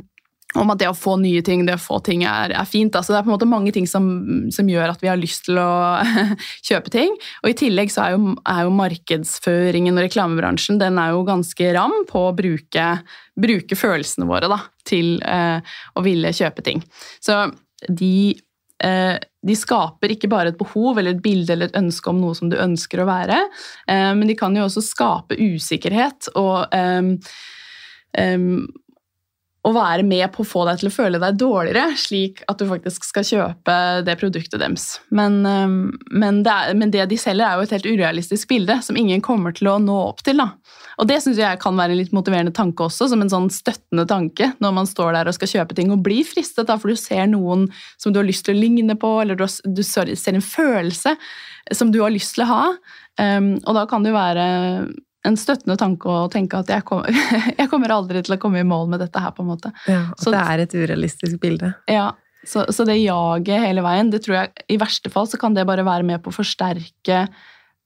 om 0.59 0.73
at 0.73 0.83
det 0.83 0.89
å 0.91 0.97
få 0.97 1.15
nye 1.21 1.41
ting, 1.45 1.65
det 1.65 1.77
å 1.79 1.81
få 1.81 1.99
ting 2.05 2.25
er, 2.29 2.53
er 2.53 2.69
fint. 2.69 2.95
Altså, 2.97 3.15
det 3.15 3.21
er 3.21 3.25
på 3.25 3.31
en 3.31 3.37
måte 3.37 3.49
mange 3.49 3.73
ting 3.75 3.87
som, 3.89 4.05
som 4.53 4.69
gjør 4.69 4.93
at 4.93 5.03
vi 5.03 5.09
har 5.09 5.21
lyst 5.21 5.47
til 5.47 5.61
å 5.61 5.71
kjøpe 6.69 6.93
ting. 6.93 7.15
Og 7.43 7.53
i 7.53 7.57
tillegg 7.57 7.93
så 7.95 8.05
er 8.05 8.17
jo, 8.17 8.35
er 8.45 8.67
jo 8.67 8.75
markedsføringen 8.77 9.97
og 9.97 10.07
reklamebransjen 10.07 10.81
den 10.83 11.01
er 11.01 11.15
jo 11.15 11.25
ganske 11.29 11.73
ram 11.77 11.97
på 12.11 12.27
å 12.29 12.37
bruke, 12.37 12.89
bruke 13.41 13.79
følelsene 13.79 14.29
våre 14.29 14.51
da, 14.53 14.61
til 14.89 15.15
eh, 15.25 15.77
å 15.97 16.05
ville 16.05 16.35
kjøpe 16.37 16.65
ting. 16.67 16.85
Så 17.25 17.47
de, 17.89 18.15
de 19.43 19.55
skaper 19.59 20.15
ikke 20.15 20.31
bare 20.31 20.53
et 20.53 20.59
behov 20.59 20.99
eller 20.99 21.17
et 21.17 21.23
bilde 21.23 21.53
eller 21.55 21.71
et 21.71 21.79
ønske 21.79 22.11
om 22.11 22.21
noe 22.23 22.37
som 22.39 22.51
du 22.51 22.57
ønsker 22.61 23.03
å 23.03 23.09
være, 23.09 23.39
eh, 23.91 24.13
men 24.19 24.31
de 24.31 24.37
kan 24.39 24.55
jo 24.57 24.67
også 24.69 24.85
skape 24.87 25.39
usikkerhet 25.39 26.31
og 26.39 26.73
um, 26.75 27.17
em, 28.19 28.67
å 29.63 29.71
være 29.71 30.03
med 30.03 30.25
på 30.35 30.43
å 30.43 30.49
få 30.49 30.65
deg 30.67 30.81
til 30.81 30.89
å 30.89 30.93
føle 30.93 31.19
deg 31.23 31.37
dårligere, 31.39 31.95
slik 31.99 32.41
at 32.51 32.59
du 32.59 32.67
faktisk 32.67 33.05
skal 33.07 33.27
kjøpe 33.27 33.75
det 34.07 34.17
produktet 34.19 34.59
deres. 34.59 34.87
Men, 35.15 35.39
men, 35.45 36.41
det, 36.43 36.51
er, 36.51 36.75
men 36.79 36.91
det 36.91 37.05
de 37.13 37.19
selger, 37.21 37.47
er 37.47 37.61
jo 37.61 37.69
et 37.69 37.75
helt 37.77 37.87
urealistisk 37.87 38.51
bilde 38.51 38.81
som 38.83 38.99
ingen 38.99 39.23
kommer 39.23 39.55
til 39.55 39.71
å 39.71 39.77
nå 39.83 39.99
opp 40.09 40.25
til. 40.27 40.43
Da. 40.43 40.49
Og 40.99 41.07
det 41.07 41.21
syns 41.23 41.39
jeg 41.39 41.61
kan 41.63 41.79
være 41.79 41.95
en 41.95 42.01
litt 42.01 42.15
motiverende 42.17 42.55
tanke 42.57 42.89
også, 42.89 43.07
som 43.13 43.23
en 43.23 43.31
sånn 43.31 43.47
støttende 43.55 44.07
tanke 44.11 44.51
når 44.63 44.75
man 44.81 44.91
står 44.91 45.15
der 45.15 45.31
og 45.31 45.39
skal 45.39 45.53
kjøpe 45.55 45.79
ting 45.79 45.95
og 45.95 46.03
blir 46.09 46.27
fristet, 46.27 46.67
da, 46.67 46.77
for 46.81 46.91
du 46.91 46.99
ser 46.99 47.31
noen 47.31 47.69
som 48.03 48.11
du 48.11 48.19
har 48.19 48.27
lyst 48.27 48.49
til 48.49 48.59
å 48.59 48.63
ligne 48.65 48.99
på, 48.99 49.15
eller 49.23 49.39
du, 49.39 49.47
har, 49.47 49.55
du 49.63 49.83
ser 49.87 50.11
en 50.11 50.43
følelse 50.43 51.15
som 51.71 51.95
du 51.95 52.03
har 52.03 52.11
lyst 52.11 52.35
til 52.35 52.49
å 52.49 52.51
ha. 52.51 52.67
Um, 53.21 53.55
og 53.63 53.79
da 53.79 53.87
kan 53.87 54.03
det 54.03 54.11
jo 54.11 54.19
være 54.19 54.47
en 55.29 55.37
støttende 55.39 55.77
tanke 55.79 56.09
å 56.11 56.27
tenke 56.33 56.59
at 56.59 56.71
jeg 56.73 56.85
kommer, 56.89 57.15
jeg 57.61 57.69
kommer 57.71 57.95
aldri 57.95 58.23
til 58.27 58.35
å 58.37 58.41
komme 58.43 58.63
i 58.63 58.67
mål 58.67 58.89
med 58.91 59.03
dette 59.05 59.23
her. 59.23 59.31
på 59.37 59.45
en 59.45 59.53
måte. 59.53 59.71
Ja, 59.87 60.05
at 60.11 60.21
Så- 60.21 60.35
det 60.35 60.43
er 60.43 60.65
et 60.65 60.75
urealistisk 60.75 61.41
bilde. 61.43 61.75
Ja, 61.91 62.11
så, 62.45 62.65
så 62.75 62.85
det 62.89 62.99
jaget 62.99 63.63
hele 63.63 63.85
veien, 63.87 64.11
det 64.11 64.25
tror 64.25 64.41
jeg 64.41 64.65
i 64.75 64.79
verste 64.83 65.11
fall 65.15 65.29
så 65.31 65.39
kan 65.39 65.55
det 65.55 65.67
bare 65.69 65.85
være 65.87 66.03
med 66.07 66.23
på 66.25 66.33
å 66.33 66.39
forsterke 66.41 67.29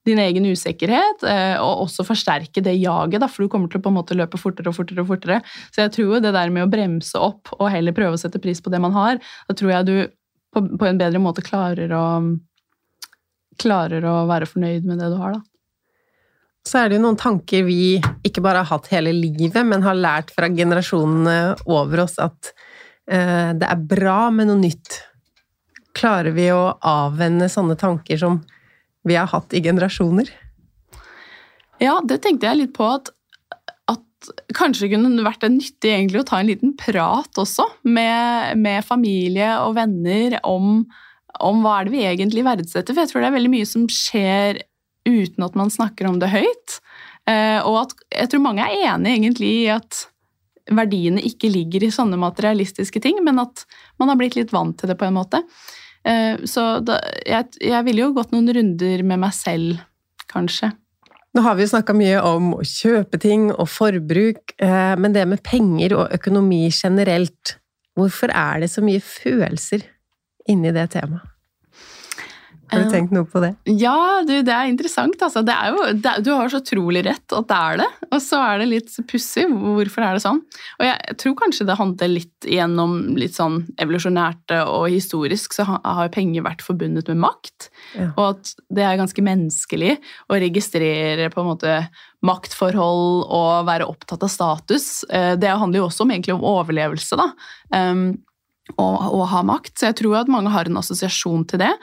din 0.07 0.21
egen 0.23 0.45
usikkerhet, 0.47 1.23
eh, 1.27 1.57
og 1.59 1.83
også 1.83 2.05
forsterke 2.07 2.61
det 2.63 2.77
jaget, 2.79 3.19
da, 3.19 3.27
for 3.27 3.43
du 3.43 3.51
kommer 3.51 3.67
til 3.69 3.81
å 3.81 3.83
på 3.83 3.91
en 3.91 3.97
måte 3.99 4.15
løpe 4.15 4.39
fortere 4.39 4.71
og 4.71 4.77
fortere. 4.77 5.03
og 5.03 5.09
fortere. 5.11 5.41
Så 5.75 5.83
jeg 5.83 5.91
tror 5.97 6.13
jo 6.15 6.21
det 6.23 6.31
der 6.33 6.49
med 6.49 6.63
å 6.63 6.71
bremse 6.71 7.19
opp 7.19 7.51
og 7.59 7.67
heller 7.73 7.91
prøve 7.93 8.15
å 8.15 8.21
sette 8.21 8.39
pris 8.41 8.61
på 8.63 8.71
det 8.71 8.79
man 8.81 8.95
har, 8.95 9.19
da 9.19 9.53
tror 9.53 9.73
jeg 9.75 9.85
du 9.89 9.95
på, 10.55 10.63
på 10.79 10.87
en 10.87 10.97
bedre 10.97 11.19
måte 11.19 11.43
klarer 11.43 11.91
å 11.93 12.05
klarer 13.61 14.05
å 14.05 14.15
være 14.29 14.47
fornøyd 14.49 14.85
med 14.87 14.99
det 15.01 15.09
du 15.11 15.17
har, 15.19 15.37
da. 15.37 15.41
Så 16.67 16.81
er 16.81 16.89
det 16.89 16.97
jo 16.97 17.03
noen 17.05 17.19
tanker 17.19 17.63
vi 17.67 17.97
ikke 18.27 18.43
bare 18.43 18.63
har 18.63 18.71
hatt 18.73 18.89
hele 18.91 19.13
livet, 19.15 19.61
men 19.63 19.85
har 19.85 19.95
lært 19.95 20.33
fra 20.35 20.49
generasjonene 20.51 21.55
over 21.71 22.03
oss 22.03 22.17
at 22.19 22.51
eh, 23.07 23.53
det 23.55 23.67
er 23.67 23.85
bra 23.87 24.27
med 24.35 24.49
noe 24.49 24.59
nytt. 24.59 24.99
Klarer 25.97 26.35
vi 26.35 26.49
å 26.51 26.75
avvenne 26.83 27.47
sånne 27.51 27.77
tanker 27.79 28.19
som 28.19 28.41
vi 29.07 29.15
har 29.15 29.29
hatt 29.31 29.55
i 29.55 29.63
generasjoner? 29.63 30.29
Ja, 31.79 31.99
det 32.03 32.19
tenkte 32.25 32.49
jeg 32.49 32.65
litt 32.65 32.75
på 32.75 32.89
at, 32.89 33.13
kanskje 34.57 34.89
kunne 34.91 35.13
det 35.13 35.23
vært 35.23 35.45
nyttig 35.45 35.91
egentlig 35.93 36.23
å 36.23 36.27
ta 36.27 36.39
en 36.41 36.49
liten 36.49 36.71
prat 36.75 37.37
også 37.39 37.67
med, 37.85 38.57
med 38.59 38.83
familie 38.83 39.51
og 39.61 39.75
venner 39.77 40.39
om, 40.41 40.81
om 41.45 41.61
hva 41.63 41.77
er 41.77 41.87
det 41.87 41.93
vi 41.93 42.01
egentlig 42.09 42.43
verdsetter. 42.43 42.91
For 42.91 43.05
jeg 43.05 43.11
tror 43.11 43.23
det 43.23 43.29
er 43.29 43.35
veldig 43.37 43.53
mye 43.53 43.69
som 43.69 43.85
skjer 43.93 44.59
uten 45.07 45.47
at 45.47 45.55
man 45.57 45.71
snakker 45.73 46.09
om 46.09 46.19
det 46.21 46.31
høyt. 46.33 46.77
Eh, 47.27 47.59
og 47.63 47.81
at 47.85 47.97
jeg 48.11 48.31
tror 48.31 48.45
mange 48.45 48.63
er 48.67 48.93
enig 48.93 49.17
egentlig 49.17 49.49
i 49.63 49.65
at 49.73 50.05
verdiene 50.67 51.23
ikke 51.23 51.49
ligger 51.51 51.85
i 51.87 51.93
sånne 51.93 52.19
materialistiske 52.19 53.01
ting, 53.03 53.19
men 53.23 53.39
at 53.39 53.63
man 53.99 54.11
har 54.11 54.19
blitt 54.19 54.35
litt 54.35 54.53
vant 54.55 54.75
til 54.79 54.91
det 54.91 54.97
på 54.99 55.07
en 55.07 55.15
måte. 55.15 55.43
Eh, 56.07 56.43
så 56.47 56.77
da, 56.83 56.99
jeg, 57.27 57.59
jeg 57.63 57.87
ville 57.87 58.03
jo 58.03 58.15
gått 58.17 58.35
noen 58.35 58.51
runder 58.55 59.03
med 59.07 59.23
meg 59.23 59.35
selv, 59.35 59.79
kanskje. 60.31 60.73
Nå 61.35 61.43
har 61.45 61.57
vi 61.57 61.65
jo 61.65 61.71
snakka 61.71 61.93
mye 61.93 62.19
om 62.25 62.53
å 62.57 62.63
kjøpe 62.65 63.19
ting 63.21 63.49
og 63.53 63.67
forbruk, 63.69 64.55
eh, 64.63 64.93
men 64.99 65.15
det 65.15 65.27
med 65.29 65.43
penger 65.45 65.95
og 65.99 66.15
økonomi 66.15 66.65
generelt, 66.73 67.57
hvorfor 67.97 68.31
er 68.33 68.63
det 68.63 68.71
så 68.73 68.83
mye 68.85 69.03
følelser 69.03 69.85
inni 70.49 70.73
det 70.75 70.89
temaet? 70.95 71.36
Har 72.71 72.83
du 72.83 72.91
tenkt 72.91 73.13
noe 73.15 73.27
på 73.29 73.41
det? 73.43 73.53
Ja, 73.79 74.21
du, 74.27 74.33
det 74.45 74.53
er 74.53 74.67
interessant. 74.69 75.21
Altså. 75.23 75.43
Det 75.47 75.53
er 75.55 75.71
jo, 75.71 75.85
det, 76.03 76.13
du 76.25 76.31
har 76.33 76.51
så 76.51 76.59
trolig 76.65 77.03
rett 77.07 77.35
at 77.35 77.47
det 77.47 77.57
er 77.57 77.79
det. 77.83 77.87
Og 78.09 78.19
så 78.23 78.41
er 78.43 78.61
det 78.61 78.69
litt 78.71 78.97
pussig. 79.09 79.45
Hvorfor 79.47 80.03
er 80.03 80.17
det 80.17 80.23
sånn? 80.25 80.41
Og 80.79 80.85
jeg, 80.87 80.97
jeg 81.09 81.19
tror 81.23 81.37
kanskje 81.43 81.67
det 81.69 81.77
handler 81.79 82.11
litt 82.11 82.49
gjennom 82.57 82.97
litt 83.19 83.37
sånn 83.37 83.61
evolusjonært 83.79 84.55
og 84.59 84.89
historisk, 84.91 85.55
så 85.55 85.67
har 85.69 86.11
penger 86.13 86.45
vært 86.47 86.65
forbundet 86.65 87.09
med 87.13 87.23
makt. 87.23 87.69
Ja. 87.95 88.11
Og 88.17 88.23
at 88.33 88.53
det 88.73 88.85
er 88.85 88.99
ganske 88.99 89.23
menneskelig 89.23 89.95
å 90.27 90.41
registrere 90.43 91.31
på 91.33 91.43
en 91.43 91.51
måte 91.53 91.79
maktforhold 92.25 93.27
og 93.29 93.67
være 93.67 93.87
opptatt 93.87 94.23
av 94.25 94.31
status. 94.33 94.87
Eh, 95.09 95.35
Det 95.39 95.49
handler 95.49 95.83
jo 95.83 95.89
også 95.89 96.03
om, 96.03 96.11
egentlig 96.11 96.35
om 96.35 96.45
overlevelse, 96.47 97.19
da. 97.19 97.31
Um, 97.71 98.07
og, 98.75 98.95
og 99.07 99.25
ha 99.31 99.43
makt. 99.47 99.75
Så 99.79 99.89
jeg 99.89 99.99
tror 100.01 100.21
at 100.21 100.31
mange 100.31 100.51
har 100.53 100.69
en 100.69 100.79
assosiasjon 100.81 101.45
til 101.49 101.63
det. 101.63 101.73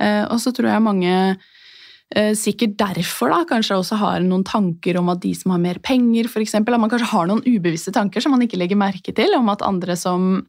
Eh, 0.00 0.24
og 0.26 0.38
så 0.42 0.52
tror 0.56 0.70
jeg 0.72 0.84
mange 0.84 1.14
eh, 1.14 2.32
sikkert 2.38 2.78
derfor 2.80 3.34
da, 3.34 3.42
kanskje 3.48 3.80
også 3.80 3.98
har 4.00 4.24
noen 4.24 4.46
tanker 4.48 4.98
om 5.00 5.12
at 5.12 5.22
de 5.24 5.34
som 5.36 5.54
har 5.54 5.62
mer 5.62 5.82
penger, 5.84 6.30
eksempel, 6.40 6.76
at 6.76 6.82
man 6.82 6.92
kanskje 6.92 7.12
har 7.12 7.28
noen 7.30 7.44
ubevisste 7.46 7.94
tanker 7.96 8.24
som 8.24 8.34
man 8.34 8.46
ikke 8.46 8.60
legger 8.60 8.80
merke 8.80 9.14
til, 9.16 9.36
om 9.38 9.52
at 9.52 9.66
andre 9.66 9.98
som 9.98 10.40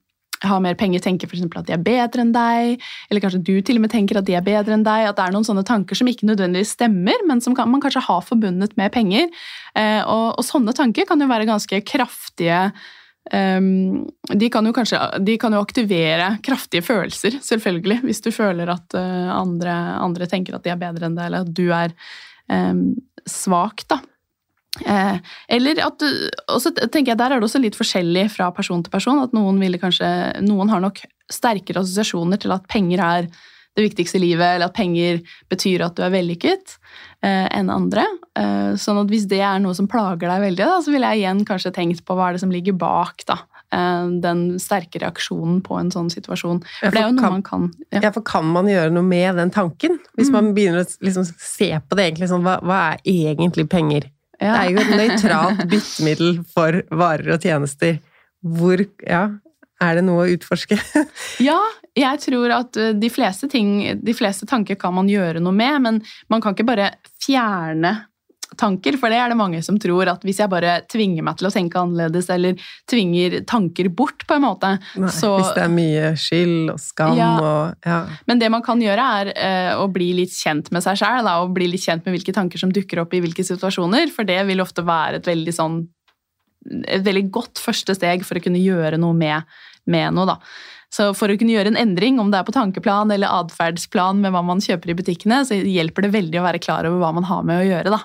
har 0.42 0.62
mer 0.64 0.78
penger, 0.78 1.02
tenker 1.04 1.30
eksempel 1.30 1.62
at 1.62 1.68
de 1.68 1.76
er 1.76 1.84
bedre 1.86 2.24
enn 2.24 2.32
deg, 2.34 2.82
eller 3.12 3.22
kanskje 3.24 3.44
du 3.46 3.54
til 3.62 3.78
og 3.78 3.84
med 3.84 3.92
tenker 3.94 4.18
at 4.18 4.26
de 4.26 4.34
er 4.38 4.46
bedre 4.46 4.74
enn 4.74 4.86
deg, 4.86 5.10
at 5.10 5.20
det 5.20 5.28
er 5.28 5.36
noen 5.36 5.46
sånne 5.46 5.66
tanker 5.68 5.98
som 5.98 6.10
ikke 6.10 6.30
nødvendigvis 6.30 6.74
stemmer, 6.78 7.22
men 7.30 7.44
som 7.44 7.54
man 7.60 7.84
kanskje 7.84 8.04
har 8.08 8.24
forbundet 8.26 8.74
med 8.80 8.94
penger. 8.96 9.30
Eh, 9.78 10.02
og, 10.02 10.40
og 10.40 10.48
sånne 10.48 10.74
tanker 10.78 11.06
kan 11.10 11.22
jo 11.22 11.30
være 11.30 11.50
ganske 11.50 11.84
kraftige 11.86 12.72
Um, 13.30 14.08
de, 14.34 14.48
kan 14.50 14.66
jo 14.66 14.74
kanskje, 14.74 14.98
de 15.22 15.36
kan 15.40 15.54
jo 15.54 15.62
aktivere 15.62 16.34
kraftige 16.44 16.84
følelser, 16.84 17.38
selvfølgelig, 17.46 18.00
hvis 18.08 18.24
du 18.26 18.32
føler 18.34 18.72
at 18.74 18.98
uh, 18.98 19.30
andre, 19.36 19.76
andre, 20.02 20.28
tenker 20.28 20.58
at 20.58 20.66
de 20.66 20.74
er 20.74 20.80
bedre 20.82 21.08
enn 21.08 21.20
deg, 21.20 21.30
eller 21.30 21.46
at 21.46 21.54
du 21.54 21.68
er 21.70 21.94
um, 22.50 22.88
svak, 23.30 23.86
da. 23.92 24.02
Eh, 24.88 25.18
eller 25.52 25.82
at 25.84 25.98
du, 26.00 26.08
også 26.48 26.72
tenker 26.72 27.12
jeg 27.12 27.20
Der 27.20 27.34
er 27.36 27.42
det 27.42 27.48
også 27.50 27.60
litt 27.60 27.76
forskjellig 27.76 28.30
fra 28.32 28.48
person 28.56 28.80
til 28.84 28.94
person. 28.94 29.20
at 29.20 29.34
Noen, 29.36 29.60
kanskje, 29.80 30.08
noen 30.46 30.72
har 30.72 30.80
nok 30.80 31.04
sterkere 31.32 31.84
assosiasjoner 31.84 32.40
til 32.40 32.56
at 32.56 32.68
penger 32.72 33.04
er 33.04 33.28
det 33.78 33.86
viktigste 33.86 34.18
i 34.20 34.24
livet, 34.26 34.56
eller 34.58 34.68
at 34.68 34.76
penger 34.76 35.22
betyr 35.52 35.86
at 35.86 35.96
du 35.96 36.02
er 36.04 36.12
vellykket, 36.12 36.78
eh, 37.24 37.48
enn 37.56 37.70
andre. 37.72 38.04
Eh, 38.38 38.74
sånn 38.76 39.00
at 39.04 39.08
hvis 39.12 39.28
det 39.32 39.40
er 39.40 39.60
noe 39.64 39.74
som 39.78 39.88
plager 39.88 40.28
deg 40.28 40.42
veldig, 40.44 40.66
da, 40.66 40.82
så 40.84 40.92
ville 40.92 41.08
jeg 41.14 41.22
igjen 41.24 41.46
kanskje 41.48 41.72
tenkt 41.76 42.04
på 42.06 42.16
hva 42.18 42.30
er 42.30 42.36
det 42.38 42.42
som 42.44 42.52
ligger 42.52 42.76
bak 42.80 43.24
da, 43.30 43.38
eh, 43.72 44.08
den 44.24 44.60
sterke 44.60 45.00
reaksjonen 45.00 45.62
på 45.64 45.80
en 45.80 45.92
sånn 45.92 46.12
situasjon. 46.12 46.60
For 46.82 46.92
det 46.92 47.00
er 47.00 47.08
jo 47.10 47.16
noe 47.16 47.32
man 47.38 47.44
kan 47.48 47.70
ja. 47.94 48.02
Ja, 48.04 48.12
for 48.12 48.22
kan 48.28 48.46
man 48.52 48.68
gjøre 48.68 48.92
noe 48.92 49.08
med 49.08 49.36
den 49.40 49.52
tanken? 49.52 50.00
Hvis 50.18 50.28
Mm. 50.28 50.34
man 50.34 50.54
begynner 50.54 50.84
å 50.84 50.98
liksom 51.02 51.26
se 51.40 51.72
på 51.80 51.96
det 51.96 52.12
egentlig 52.12 52.28
sånn, 52.30 52.44
hva, 52.44 52.60
hva 52.62 52.80
er 52.94 53.00
egentlig 53.06 53.70
penger? 53.70 54.10
Ja. 54.42 54.58
Det 54.58 54.60
er 54.60 54.72
jo 54.72 54.80
et 54.82 54.98
nøytralt 55.00 55.70
byttemiddel 55.70 56.44
for 56.50 56.82
varer 56.92 57.36
og 57.36 57.40
tjenester. 57.42 58.00
Hvor, 58.44 58.82
ja, 59.08 59.30
er 59.82 59.98
det 59.98 60.06
noe 60.08 60.26
å 60.26 60.36
utforske? 60.36 60.78
Ja, 61.50 61.58
jeg 61.98 62.22
tror 62.24 62.54
at 62.56 62.78
eh, 62.80 62.94
de 62.98 63.10
fleste 63.12 63.50
ting, 63.52 63.74
de 64.00 64.14
fleste 64.16 64.48
tanker 64.50 64.78
kan 64.80 64.96
man 64.96 65.10
gjøre 65.12 65.42
noe 65.44 65.56
med, 65.56 65.82
men 65.84 66.00
man 66.32 66.44
kan 66.44 66.56
ikke 66.56 66.70
bare 66.70 66.94
fjerne 67.24 67.98
tanker, 68.60 68.98
for 69.00 69.12
det 69.12 69.16
er 69.16 69.32
det 69.32 69.38
mange 69.40 69.62
som 69.64 69.78
tror 69.80 70.10
at 70.12 70.26
hvis 70.28 70.42
jeg 70.42 70.52
bare 70.52 70.82
tvinger 70.92 71.24
meg 71.24 71.38
til 71.40 71.48
å 71.48 71.52
tenke 71.54 71.80
annerledes, 71.80 72.28
eller 72.34 72.60
tvinger 72.90 73.38
tanker 73.48 73.88
bort, 73.96 74.26
på 74.28 74.36
en 74.36 74.44
måte, 74.44 74.74
Nei, 75.00 75.12
så 75.16 75.38
Hvis 75.38 75.54
det 75.56 75.64
er 75.64 75.72
mye 75.72 76.10
skyld 76.20 76.74
og 76.74 76.82
skam 76.84 77.16
Ja. 77.20 77.30
og 77.40 77.88
ja. 77.88 78.02
Men 78.28 78.44
det 78.44 78.52
man 78.52 78.66
kan 78.66 78.84
gjøre, 78.84 79.08
er 79.22 79.32
eh, 79.36 79.72
å 79.80 79.88
bli 79.92 80.12
litt 80.20 80.36
kjent 80.36 80.72
med 80.76 80.84
seg 80.84 81.00
sjæl, 81.00 81.32
og 81.32 81.56
bli 81.56 81.70
litt 81.72 81.86
kjent 81.86 82.06
med 82.06 82.18
hvilke 82.18 82.36
tanker 82.36 82.60
som 82.60 82.74
dukker 82.76 83.06
opp 83.06 83.16
i 83.16 83.24
hvilke 83.24 83.46
situasjoner, 83.48 84.12
for 84.12 84.28
det 84.28 84.42
vil 84.52 84.64
ofte 84.64 84.84
være 84.86 85.22
et 85.22 85.32
veldig 85.32 85.56
sånn 85.56 85.82
et 86.62 87.02
veldig 87.02 87.24
godt 87.34 87.58
første 87.58 87.96
steg 87.98 88.22
for 88.22 88.38
å 88.38 88.44
kunne 88.44 88.60
gjøre 88.62 89.00
noe 89.02 89.16
med, 89.18 89.48
med 89.90 90.18
noe. 90.18 90.28
da. 90.34 90.38
Så 90.92 91.12
for 91.16 91.32
å 91.32 91.38
kunne 91.40 91.54
gjøre 91.56 91.72
en 91.72 91.80
endring, 91.80 92.20
om 92.20 92.32
det 92.34 92.42
er 92.42 92.48
på 92.48 92.56
tankeplan 92.56 93.14
eller 93.16 93.32
atferdsplan 93.32 94.20
med 94.24 94.34
hva 94.36 94.42
man 94.44 94.64
kjøper 94.64 94.92
i 94.92 94.98
butikkene, 95.00 95.44
så 95.48 95.56
hjelper 95.56 96.06
det 96.06 96.16
veldig 96.18 96.42
å 96.42 96.48
være 96.50 96.64
klar 96.64 96.90
over 96.90 97.00
hva 97.00 97.14
man 97.16 97.28
har 97.30 97.46
med 97.48 97.62
å 97.62 97.70
gjøre. 97.70 97.94
da. 97.96 98.04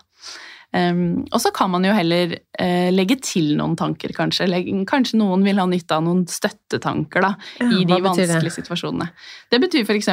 Um, 0.77 1.23
og 1.31 1.41
så 1.41 1.53
kan 1.55 1.71
man 1.73 1.87
jo 1.87 1.93
heller 1.95 2.35
uh, 2.37 2.89
legge 2.93 3.17
til 3.25 3.55
noen 3.57 3.77
tanker, 3.79 4.13
kanskje. 4.15 4.49
Legge, 4.51 4.75
kanskje 4.89 5.19
noen 5.21 5.45
vil 5.47 5.61
ha 5.63 5.65
nytte 5.71 5.97
av 5.97 6.05
noen 6.05 6.25
støttetanker 6.29 7.25
da, 7.25 7.33
Ja, 7.63 7.69
i 7.71 7.87
de 7.89 7.99
vanskelige 8.05 8.51
det? 8.51 8.55
situasjonene. 8.59 9.09
Det 9.55 9.61
betyr 9.63 9.87
f.eks. 9.87 10.11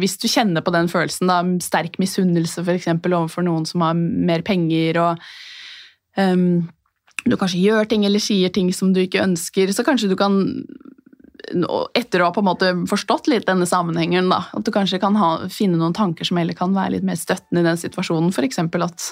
hvis 0.00 0.18
du 0.20 0.26
kjenner 0.32 0.64
på 0.66 0.74
den 0.74 0.90
følelsen, 0.90 1.30
da, 1.30 1.40
sterk 1.62 2.00
misunnelse 2.02 2.64
eksempel, 2.74 3.14
overfor 3.20 3.46
noen 3.46 3.68
som 3.68 3.84
har 3.86 3.96
mer 3.96 4.42
penger, 4.46 4.98
og 5.04 6.20
um, 6.20 6.64
du 7.26 7.36
kanskje 7.36 7.62
gjør 7.62 7.88
ting 7.88 8.08
eller 8.08 8.22
sier 8.24 8.52
ting 8.52 8.72
som 8.74 8.94
du 8.96 9.04
ikke 9.04 9.22
ønsker, 9.22 9.70
så 9.76 9.84
kanskje 9.86 10.10
du 10.10 10.18
kan 10.18 10.40
etter 11.96 12.22
å 12.22 12.28
ha 12.28 12.34
på 12.34 12.42
en 12.42 12.48
måte 12.48 12.70
forstått 12.90 13.30
litt 13.30 13.46
denne 13.48 13.66
sammenhengen, 13.68 14.30
da, 14.32 14.42
at 14.56 14.66
du 14.66 14.72
kanskje 14.74 15.00
kan 15.02 15.16
ha, 15.18 15.30
finne 15.52 15.80
noen 15.80 15.96
tanker 15.96 16.28
som 16.28 16.40
heller 16.40 16.56
kan 16.58 16.74
være 16.76 16.96
litt 16.96 17.06
mer 17.06 17.18
støttende 17.18 17.62
i 17.62 17.68
den 17.68 17.80
situasjonen. 17.80 18.32
F.eks. 18.34 18.60
at 18.60 19.06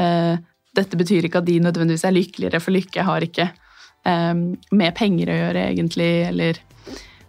eh, 0.00 0.36
dette 0.78 1.00
betyr 1.00 1.28
ikke 1.28 1.42
at 1.42 1.48
de 1.48 1.58
nødvendigvis 1.64 2.06
er 2.08 2.16
lykkeligere, 2.16 2.62
for 2.62 2.76
lykke 2.76 3.06
har 3.08 3.26
ikke 3.26 3.48
eh, 3.48 4.34
med 4.70 4.96
penger 4.98 5.32
å 5.32 5.38
gjøre, 5.42 5.66
egentlig, 5.72 6.10
eller 6.28 6.62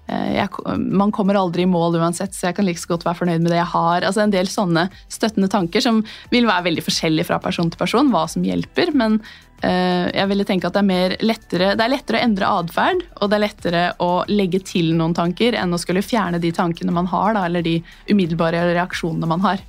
jeg, 0.10 0.78
Man 0.80 1.14
kommer 1.16 1.38
aldri 1.40 1.66
i 1.66 1.70
mål 1.70 2.00
uansett, 2.00 2.36
så 2.36 2.50
jeg 2.50 2.60
kan 2.60 2.68
like 2.68 2.82
så 2.82 2.94
godt 2.94 3.06
være 3.08 3.22
fornøyd 3.22 3.44
med 3.44 3.54
det 3.54 3.60
jeg 3.62 3.72
har. 3.74 4.06
Altså 4.06 4.24
En 4.24 4.34
del 4.34 4.50
sånne 4.52 4.88
støttende 5.12 5.52
tanker 5.52 5.84
som 5.84 6.02
vil 6.34 6.48
være 6.50 6.68
veldig 6.70 6.86
forskjellige 6.86 7.30
fra 7.30 7.40
person 7.44 7.70
til 7.72 7.82
person, 7.82 8.12
hva 8.14 8.26
som 8.32 8.46
hjelper, 8.46 8.94
men 8.98 9.20
eh, 9.64 10.10
jeg 10.16 10.30
ville 10.32 10.48
tenke 10.48 10.70
at 10.70 10.78
det 10.78 10.84
er, 10.84 10.90
mer 10.90 11.18
lettere, 11.24 11.74
det 11.78 11.86
er 11.86 11.94
lettere 11.94 12.22
å 12.22 12.28
endre 12.28 12.54
atferd, 12.60 13.04
og 13.20 13.32
det 13.32 13.40
er 13.40 13.46
lettere 13.46 13.84
å 14.04 14.12
legge 14.32 14.64
til 14.66 14.94
noen 14.98 15.16
tanker 15.18 15.58
enn 15.60 15.76
å 15.76 15.82
skulle 15.82 16.06
fjerne 16.06 16.42
de 16.42 16.54
tankene 16.56 16.96
man 16.96 17.10
har, 17.12 17.36
da, 17.38 17.48
eller 17.50 17.66
de 17.66 17.80
umiddelbare 18.12 18.64
reaksjonene 18.74 19.30
man 19.30 19.46
har. 19.46 19.66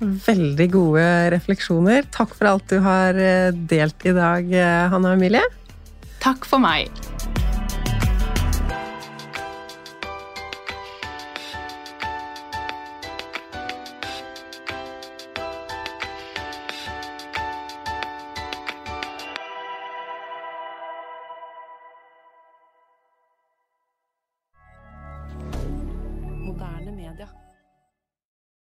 Veldig 0.00 0.66
gode 0.72 1.06
refleksjoner. 1.34 2.06
Takk 2.14 2.32
for 2.38 2.48
alt 2.48 2.72
du 2.72 2.78
har 2.84 3.18
eh, 3.20 3.52
delt 3.52 4.08
i 4.08 4.16
dag, 4.16 4.48
eh, 4.48 4.88
Hanna 4.92 5.12
Emilie. 5.18 5.44
Takk 6.20 6.48
for 6.48 6.60
meg. 6.62 6.88